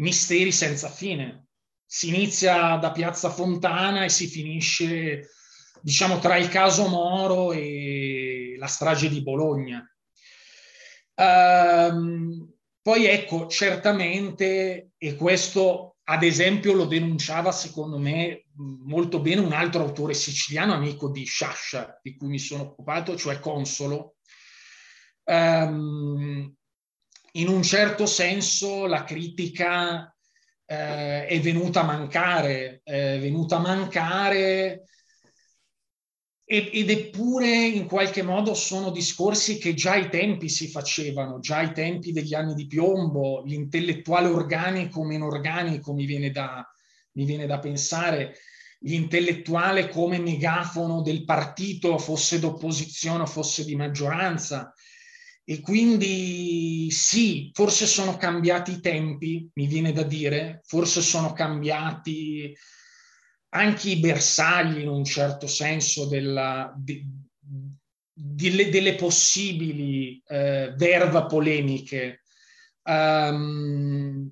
misteri 0.00 0.52
senza 0.52 0.90
fine. 0.90 1.48
Si 1.88 2.08
inizia 2.08 2.76
da 2.76 2.90
Piazza 2.90 3.30
Fontana 3.30 4.04
e 4.04 4.08
si 4.08 4.26
finisce, 4.26 5.30
diciamo, 5.80 6.18
tra 6.18 6.36
il 6.36 6.48
caso 6.48 6.88
Moro 6.88 7.52
e 7.52 7.95
la 8.56 8.66
strage 8.66 9.08
di 9.08 9.22
Bologna. 9.22 9.84
Um, 11.14 12.52
poi 12.82 13.06
ecco, 13.06 13.46
certamente, 13.46 14.90
e 14.96 15.14
questo 15.16 15.96
ad 16.08 16.22
esempio 16.22 16.72
lo 16.72 16.84
denunciava 16.84 17.50
secondo 17.50 17.98
me 17.98 18.44
molto 18.54 19.20
bene 19.20 19.40
un 19.40 19.52
altro 19.52 19.82
autore 19.82 20.14
siciliano, 20.14 20.72
amico 20.72 21.10
di 21.10 21.24
Sciascia, 21.24 21.98
di 22.00 22.16
cui 22.16 22.28
mi 22.28 22.38
sono 22.38 22.62
occupato, 22.62 23.16
cioè 23.16 23.40
Consolo. 23.40 24.16
Um, 25.24 26.54
in 27.32 27.48
un 27.48 27.62
certo 27.62 28.06
senso 28.06 28.86
la 28.86 29.04
critica 29.04 30.14
eh, 30.64 31.26
è 31.26 31.40
venuta 31.40 31.80
a 31.80 31.84
mancare, 31.84 32.80
è 32.82 33.18
venuta 33.20 33.56
a 33.56 33.60
mancare 33.60 34.84
ed 36.48 36.88
eppure 36.88 37.66
in 37.66 37.86
qualche 37.86 38.22
modo 38.22 38.54
sono 38.54 38.92
discorsi 38.92 39.58
che 39.58 39.74
già 39.74 39.92
ai 39.92 40.08
tempi 40.08 40.48
si 40.48 40.68
facevano, 40.68 41.40
già 41.40 41.56
ai 41.56 41.72
tempi 41.72 42.12
degli 42.12 42.34
anni 42.34 42.54
di 42.54 42.68
piombo, 42.68 43.42
l'intellettuale 43.44 44.28
organico, 44.28 45.02
meno 45.04 45.26
organico 45.26 45.92
mi 45.92 46.06
viene 46.06 46.30
da, 46.30 46.64
mi 47.14 47.24
viene 47.24 47.46
da 47.46 47.58
pensare, 47.58 48.36
l'intellettuale 48.82 49.88
come 49.88 50.20
megafono 50.20 51.02
del 51.02 51.24
partito, 51.24 51.98
fosse 51.98 52.38
d'opposizione 52.38 53.22
o 53.22 53.26
fosse 53.26 53.64
di 53.64 53.74
maggioranza. 53.74 54.72
E 55.42 55.60
quindi 55.60 56.88
sì, 56.92 57.50
forse 57.54 57.86
sono 57.86 58.16
cambiati 58.16 58.70
i 58.70 58.80
tempi, 58.80 59.50
mi 59.54 59.66
viene 59.66 59.90
da 59.90 60.04
dire, 60.04 60.60
forse 60.64 61.00
sono 61.00 61.32
cambiati 61.32 62.56
anche 63.50 63.90
i 63.90 63.98
bersagli 63.98 64.80
in 64.80 64.88
un 64.88 65.04
certo 65.04 65.46
senso 65.46 66.06
della, 66.06 66.72
di, 66.76 67.04
delle, 68.12 68.68
delle, 68.68 68.94
possibili 68.94 70.22
eh, 70.26 70.72
verva 70.76 71.26
polemiche. 71.26 72.22
Um, 72.82 74.30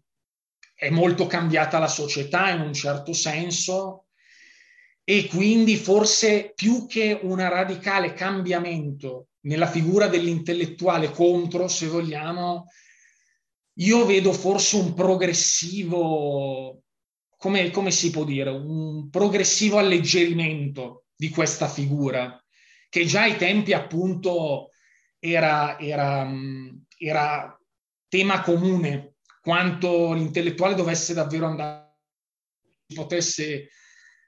è 0.74 0.90
molto 0.90 1.26
cambiata 1.26 1.78
la 1.78 1.88
società 1.88 2.50
in 2.50 2.60
un 2.60 2.74
certo 2.74 3.12
senso 3.12 4.06
e 5.02 5.26
quindi 5.26 5.76
forse 5.76 6.52
più 6.54 6.86
che 6.86 7.18
un 7.22 7.36
radicale 7.36 8.12
cambiamento 8.12 9.28
nella 9.44 9.66
figura 9.66 10.08
dell'intellettuale 10.08 11.10
contro, 11.10 11.68
se 11.68 11.86
vogliamo, 11.86 12.66
io 13.78 14.06
vedo 14.06 14.32
forse 14.32 14.76
un 14.76 14.94
progressivo 14.94 16.83
come, 17.44 17.70
come 17.70 17.90
si 17.90 18.08
può 18.08 18.24
dire, 18.24 18.48
un 18.48 19.10
progressivo 19.10 19.76
alleggerimento 19.76 21.04
di 21.14 21.28
questa 21.28 21.68
figura, 21.68 22.42
che 22.88 23.04
già 23.04 23.24
ai 23.24 23.36
tempi 23.36 23.74
appunto 23.74 24.70
era, 25.18 25.78
era, 25.78 26.26
era 26.96 27.60
tema 28.08 28.40
comune, 28.40 29.16
quanto 29.42 30.14
l'intellettuale 30.14 30.74
dovesse 30.74 31.12
davvero 31.12 31.44
andare, 31.44 31.98
potesse 32.94 33.68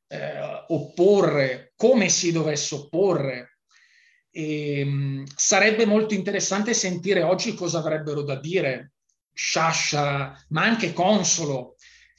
eh, 0.08 0.64
opporre, 0.68 1.72
come 1.74 2.10
si 2.10 2.32
dovesse 2.32 2.74
opporre. 2.74 3.60
E, 4.30 4.84
mh, 4.84 5.24
sarebbe 5.34 5.86
molto 5.86 6.12
interessante 6.12 6.74
sentire 6.74 7.22
oggi 7.22 7.54
cosa 7.54 7.78
avrebbero 7.78 8.20
da 8.20 8.38
dire 8.38 8.92
Sciascia, 9.32 10.38
ma 10.50 10.64
anche 10.64 10.92
Consolo, 10.92 11.76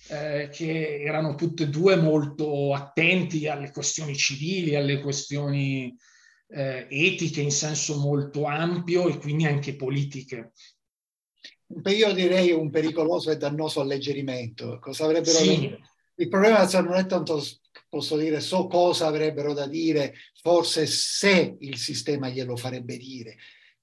eh, 0.09 0.49
che 0.51 1.01
erano 1.01 1.35
tutte 1.35 1.63
e 1.63 1.69
due 1.69 1.95
molto 1.95 2.73
attenti 2.73 3.47
alle 3.47 3.71
questioni 3.71 4.15
civili, 4.15 4.75
alle 4.75 5.01
questioni 5.01 5.95
eh, 6.49 6.87
etiche 6.89 7.41
in 7.41 7.51
senso 7.51 7.97
molto 7.99 8.45
ampio 8.45 9.07
e 9.07 9.17
quindi 9.17 9.45
anche 9.45 9.75
politiche. 9.75 10.51
Io 11.85 12.13
direi 12.13 12.51
un 12.51 12.69
pericoloso 12.69 13.29
e 13.29 13.37
dannoso 13.37 13.81
alleggerimento. 13.81 14.79
Cosa 14.79 15.03
avrebbero 15.03 15.37
sì. 15.37 15.69
da... 15.69 15.77
Il 16.19 16.29
problema 16.29 16.63
non 16.81 16.95
è 16.95 17.05
tanto, 17.05 17.43
posso 17.89 18.17
dire, 18.17 18.39
so 18.39 18.67
cosa 18.67 19.07
avrebbero 19.07 19.53
da 19.53 19.67
dire, 19.67 20.15
forse 20.41 20.87
se 20.87 21.57
il 21.59 21.77
sistema 21.77 22.29
glielo 22.29 22.55
farebbe 22.55 22.97
dire. 22.97 23.35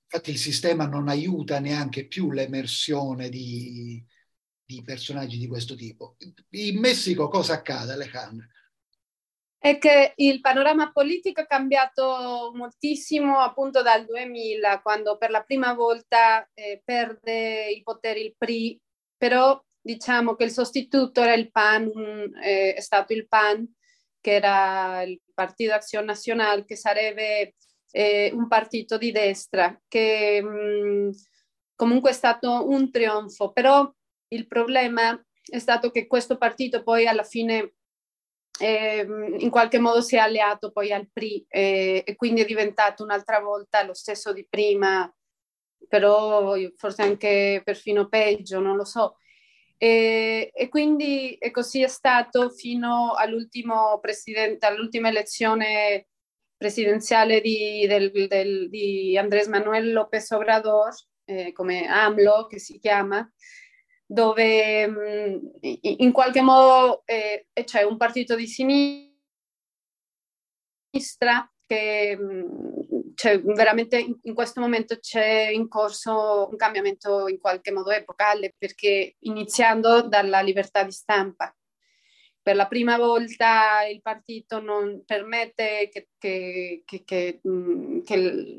Infatti 0.05 0.31
il 0.31 0.39
sistema 0.39 0.87
non 0.87 1.09
aiuta 1.09 1.61
neanche 1.61 2.07
più 2.07 2.31
l'emersione 2.31 3.29
di, 3.29 4.03
di 4.65 4.83
personaggi 4.83 5.39
di 5.39 5.47
questo 5.47 5.75
tipo. 5.75 6.17
In 6.51 6.79
Messico 6.79 7.29
cosa 7.29 7.55
accade, 7.55 7.93
Alejandro? 7.93 8.47
È 9.59 9.79
che 9.79 10.13
il 10.17 10.41
panorama 10.41 10.93
politico 10.93 11.41
è 11.41 11.47
cambiato 11.47 12.53
moltissimo 12.55 13.39
appunto 13.39 13.81
dal 13.83 14.05
2000, 14.05 14.83
quando 14.83 15.17
per 15.17 15.31
la 15.31 15.43
prima 15.43 15.73
volta 15.73 16.47
eh, 16.53 16.83
perde 16.85 17.71
i 17.71 17.83
poteri 17.83 18.27
il 18.27 18.35
PRI, 18.37 18.79
però 19.17 19.59
diciamo 19.81 20.35
che 20.35 20.45
il 20.45 20.51
sostituto 20.51 21.23
era 21.23 21.33
il 21.33 21.51
PAN, 21.51 21.91
eh, 22.43 22.75
è 22.75 22.81
stato 22.81 23.15
il 23.15 23.27
PAN, 23.27 23.67
che 24.21 24.33
era 24.33 25.03
il 25.03 25.21
Partito 25.33 25.73
Acción 25.73 26.05
Nacional, 26.05 26.65
che 26.65 26.77
sarebbe 26.77 27.55
eh, 27.91 28.31
un 28.35 28.49
partito 28.49 28.99
di 28.99 29.13
destra, 29.13 29.81
che 29.89 30.43
mh, 30.43 31.07
mm, 31.07 31.11
comunque 31.75 32.11
è 32.11 32.15
stato 32.15 32.69
un 32.69 32.91
trionfo, 32.91 33.53
però 33.53 33.91
il 34.29 34.47
problema 34.47 35.21
è 35.45 35.59
stato 35.59 35.91
che 35.91 36.07
questo 36.07 36.37
partito 36.37 36.83
poi 36.83 37.07
alla 37.07 37.23
fine 37.23 37.75
eh, 38.59 39.07
in 39.39 39.51
qualche 39.51 39.79
modo 39.79 40.01
si 40.01 40.17
è 40.17 40.19
alleato 40.19 40.71
poi 40.71 40.93
al 40.93 41.09
PRI 41.13 41.45
eh, 41.49 42.03
e 42.05 42.17
quindi 42.17 42.43
è 42.43 42.45
diventato 42.45 43.03
un'altra 43.03 43.41
volta 43.41 43.85
lo 43.85 43.95
stesso 43.95 44.33
di 44.33 44.47
prima, 44.49 45.13
però 45.89 46.55
forse 46.77 47.03
anche 47.03 47.63
perfino 47.65 48.09
peggio, 48.09 48.61
non 48.61 48.77
lo 48.77 48.85
so. 48.85 49.17
E, 49.77 50.51
e 50.55 50.69
quindi 50.69 51.35
e 51.35 51.51
così 51.51 51.83
è 51.83 51.89
stato 51.89 52.49
fino 52.51 53.15
all'ultimo 53.15 53.99
presidente, 54.01 54.67
all'ultima 54.67 55.09
elezione 55.09 56.07
presidenziale 56.57 57.41
di, 57.41 57.87
del, 57.87 58.11
del, 58.29 58.71
di 58.71 59.19
Andrés 59.19 59.49
Manuel 59.49 59.93
López 59.93 60.31
Obrador, 60.31 60.95
eh, 61.25 61.53
come 61.53 61.87
AMLO 61.87 62.47
che 62.47 62.59
si 62.59 62.79
chiama, 62.79 63.29
dove 64.07 64.87
mh, 64.87 65.41
mm, 65.67 65.75
in 65.81 66.13
qualche 66.13 66.43
modo 66.43 67.03
eh, 67.07 67.47
c'è 67.65 67.83
un 67.83 67.97
partito 67.97 68.35
di 68.37 68.47
sinistra 68.47 69.13
che 71.67 72.17
mh, 72.17 72.25
mm, 72.25 73.15
cioè, 73.15 73.41
veramente 73.41 73.99
in, 73.99 74.19
in, 74.23 74.35
questo 74.35 74.61
momento 74.61 74.99
c'è 74.99 75.49
in 75.49 75.69
corso 75.69 76.49
un 76.51 76.57
cambiamento 76.57 77.29
in 77.29 77.39
qualche 77.39 77.73
modo 77.73 77.91
epocale 77.91 78.55
perché 78.57 79.17
iniziando 79.21 80.03
dalla 80.09 80.41
libertà 80.41 80.83
di 80.83 80.93
stampa. 80.93 81.55
Per 82.43 82.57
la 82.57 82.67
prima 82.69 82.99
volta 82.99 83.87
il 83.87 84.03
partito 84.03 84.61
non 84.61 85.03
permette 85.07 85.89
che, 85.91 86.09
che, 86.19 86.83
che, 86.85 87.03
che 87.05 87.41
mh, 87.43 87.51
mm, 87.51 88.01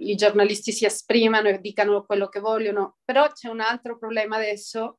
i 0.01 0.15
giornalisti 0.15 0.71
si 0.71 0.85
esprimano 0.85 1.49
e 1.49 1.59
dicano 1.59 2.03
quello 2.03 2.27
che 2.27 2.39
vogliono, 2.39 2.97
però 3.05 3.31
c'è 3.31 3.47
un 3.47 3.59
altro 3.59 3.97
problema 3.99 4.37
adesso 4.37 4.97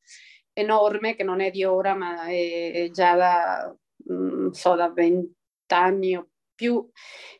enorme 0.59 1.15
che 1.15 1.23
non 1.23 1.41
è 1.41 1.51
di 1.51 1.65
ora, 1.65 1.95
ma 1.95 2.25
è, 2.25 2.73
è 2.73 2.91
già 2.91 3.15
da, 3.15 3.77
mm, 4.11 4.51
so, 4.51 4.75
da 4.75 4.91
vent'anni 4.91 6.17
o 6.17 6.31
più, 6.55 6.89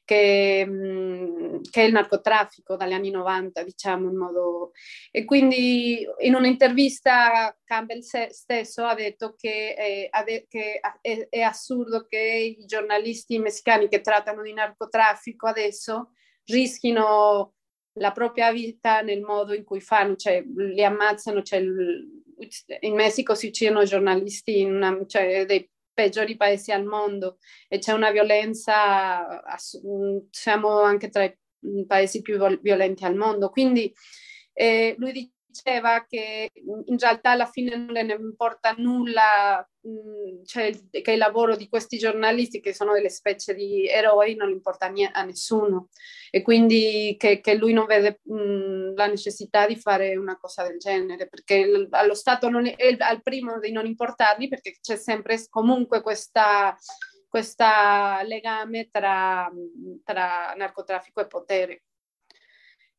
che, 0.05 0.65
mm, 0.67 1.63
che, 1.71 1.83
il 1.83 1.93
narcotraffico 1.93 2.77
dagli 2.77 2.93
anni 2.93 3.11
90, 3.11 3.63
diciamo 3.63 4.11
in 4.11 4.17
modo... 4.17 4.73
E 5.11 5.25
quindi 5.25 6.07
in 6.19 6.35
un'intervista 6.35 7.57
Campbell 7.65 8.01
stesso 8.01 8.85
ha 8.85 8.95
detto 8.95 9.35
che, 9.35 9.75
è, 9.75 10.11
che 10.47 10.81
è, 11.01 11.27
è 11.31 11.41
assurdo 11.41 12.05
che 12.07 12.57
i 12.59 12.67
giornalisti 12.67 13.39
messicani 13.39 13.89
che 13.89 14.03
trattano 14.03 14.43
di 14.43 14.53
narcotraffico 14.53 15.47
adesso 15.47 16.13
rischino 16.45 17.55
la 17.99 18.13
propria 18.13 18.53
vita 18.53 19.01
nel 19.01 19.23
modo 19.23 19.55
in 19.55 19.65
cui 19.65 19.81
fanno, 19.81 20.17
cioè 20.17 20.43
li 20.43 20.85
ammazzano, 20.85 21.43
cioè 21.43 21.63
in 22.81 22.95
Messico 22.95 23.35
si 23.35 23.49
uccidono 23.49 23.85
giornalisti 23.85 24.61
in 24.61 24.75
una, 24.75 24.99
cioè, 25.07 25.45
dei 25.47 25.69
peggiori 25.93 26.37
paesi 26.37 26.73
al 26.73 26.85
mondo 26.85 27.39
e 27.69 27.79
c'è 27.79 27.93
una 27.93 28.11
violenza, 28.11 29.43
siamo 30.31 30.81
anche 30.81 31.09
tra 31.09 31.25
i 31.25 31.87
paesi 31.87 32.21
più 32.21 32.39
violenti 32.61 33.05
al 33.05 33.17
mondo. 33.17 33.49
Quindi 33.49 33.93
eh, 34.53 34.95
lui 34.99 35.13
diceva 35.57 36.05
che 36.07 36.51
in 36.55 36.99
realtà 36.99 37.31
alla 37.31 37.47
fine 37.47 37.77
non 37.77 37.93
ne 37.93 38.15
importa 38.15 38.75
nulla, 38.77 39.67
cioè 40.45 40.73
che 40.91 41.13
il 41.13 41.19
lavoro 41.19 41.57
di 41.57 41.69
questi 41.69 41.97
giornalisti, 41.97 42.61
che 42.61 42.75
sono 42.75 42.93
delle 42.93 43.09
specie 43.09 43.55
di 43.55 43.89
eroi, 43.89 44.35
non 44.35 44.51
importa 44.51 44.87
a 45.13 45.23
nessuno. 45.23 45.89
E 46.31 46.43
quindi 46.43 47.17
che, 47.19 47.41
che 47.41 47.55
lui 47.55 47.73
non 47.73 47.87
vede 47.87 48.21
mh, 48.23 48.95
la 48.95 49.07
necessità 49.07 49.67
di 49.67 49.77
fare 49.77 50.17
una 50.17 50.37
cosa 50.37 50.67
del 50.67 50.79
genere, 50.79 51.29
perché 51.29 51.87
allo 51.91 52.15
Stato 52.15 52.49
non 52.51 52.67
è, 52.67 52.77
è 52.77 52.97
al 52.99 53.23
primo 53.23 53.59
di 53.59 53.73
non 53.73 53.87
importargli, 53.87 54.49
perché 54.49 54.77
c'è 54.81 54.97
sempre 54.97 55.45
comunque 55.49 56.03
questa 56.03 56.77
questo 57.29 57.65
legame 58.25 58.89
tra, 58.91 59.51
tra 60.05 60.55
narcotraffico 60.57 61.21
e 61.21 61.27
potere 61.27 61.83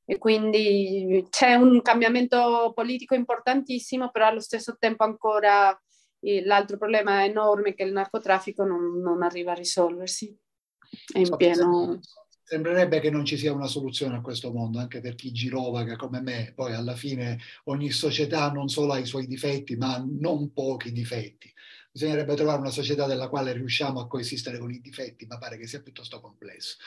e 0.09 0.17
quindi 0.17 1.27
c'è 1.29 1.55
un 1.55 1.81
cambiamento 1.81 2.71
politico 2.73 3.13
importantissimo, 3.13 4.09
però 4.09 4.27
allo 4.27 4.39
stesso 4.39 4.77
tempo 4.79 5.03
ancora 5.03 5.77
l'altro 6.45 6.77
problema 6.77 7.25
enorme 7.25 7.73
che 7.73 7.83
il 7.83 7.91
narcotraffico 7.91 8.63
non, 8.63 9.01
non 9.01 9.21
arriva 9.21 9.51
a 9.51 9.55
risolversi. 9.55 10.33
È 11.11 11.19
in 11.19 11.35
pieno... 11.35 11.99
Sembrerebbe 12.41 13.01
che 13.01 13.09
non 13.09 13.25
ci 13.25 13.35
sia 13.35 13.51
una 13.51 13.67
soluzione 13.67 14.15
a 14.15 14.21
questo 14.21 14.53
mondo, 14.53 14.79
anche 14.79 15.01
per 15.01 15.15
chi 15.15 15.33
girovaga 15.33 15.97
come 15.97 16.21
me. 16.21 16.53
Poi 16.55 16.73
alla 16.73 16.95
fine 16.95 17.37
ogni 17.65 17.91
società 17.91 18.49
non 18.49 18.69
solo 18.69 18.93
ha 18.93 18.99
i 18.99 19.05
suoi 19.05 19.27
difetti, 19.27 19.75
ma 19.75 20.01
non 20.07 20.53
pochi 20.53 20.93
difetti. 20.93 21.53
Bisognerebbe 21.91 22.35
trovare 22.35 22.61
una 22.61 22.69
società 22.69 23.05
della 23.05 23.27
quale 23.27 23.51
riusciamo 23.51 23.99
a 23.99 24.07
coesistere 24.07 24.57
con 24.57 24.71
i 24.71 24.79
difetti, 24.79 25.25
ma 25.25 25.37
pare 25.37 25.57
che 25.57 25.67
sia 25.67 25.81
piuttosto 25.81 26.21
complesso. 26.21 26.77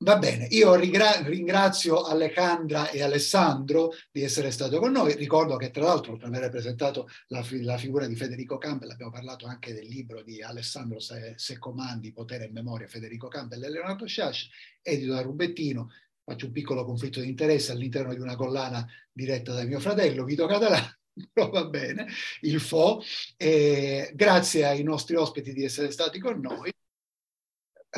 Va 0.00 0.18
bene, 0.18 0.46
io 0.50 0.74
ringrazio 0.74 2.02
Alejandra 2.02 2.90
e 2.90 3.02
Alessandro 3.02 3.92
di 4.12 4.22
essere 4.22 4.50
stato 4.50 4.78
con 4.78 4.92
noi. 4.92 5.14
Ricordo 5.14 5.56
che 5.56 5.70
tra 5.70 5.84
l'altro 5.84 6.18
per 6.18 6.26
aver 6.28 6.50
presentato 6.50 7.08
la, 7.28 7.42
la, 7.62 7.78
figura 7.78 8.06
di 8.06 8.14
Federico 8.14 8.58
Campbell 8.58 8.90
abbiamo 8.90 9.10
parlato 9.10 9.46
anche 9.46 9.72
del 9.72 9.86
libro 9.86 10.22
di 10.22 10.42
Alessandro 10.42 11.00
Se, 11.00 11.58
Comandi, 11.58 12.12
Potere 12.12 12.44
e 12.44 12.50
Memoria, 12.50 12.86
Federico 12.86 13.28
Campbell 13.28 13.64
e 13.64 13.70
Leonardo 13.70 14.04
Sciasci, 14.04 14.50
edito 14.82 15.14
da 15.14 15.22
Rubettino. 15.22 15.90
Faccio 16.22 16.46
un 16.46 16.52
piccolo 16.52 16.84
conflitto 16.84 17.20
di 17.20 17.28
interesse 17.28 17.72
all'interno 17.72 18.12
di 18.12 18.20
una 18.20 18.36
collana 18.36 18.86
diretta 19.10 19.54
da 19.54 19.64
mio 19.64 19.80
fratello 19.80 20.24
Vito 20.24 20.44
Català, 20.44 20.78
però 21.32 21.48
va 21.48 21.64
bene, 21.64 22.06
il 22.42 22.60
FO. 22.60 23.00
E 23.38 24.12
grazie 24.14 24.66
ai 24.66 24.82
nostri 24.82 25.16
ospiti 25.16 25.54
di 25.54 25.64
essere 25.64 25.90
stati 25.90 26.18
con 26.18 26.38
noi. 26.38 26.70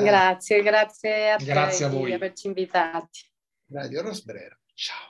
Grazie, 0.03 0.61
grazie 0.61 1.31
a 1.31 1.37
grazie 1.37 1.85
te 1.87 1.91
a 1.91 1.97
voi. 1.97 2.05
di 2.05 2.13
averci 2.13 2.47
invitati. 2.47 3.19
Radio 3.71 4.01
Rosbrera, 4.01 4.57
ciao. 4.73 5.08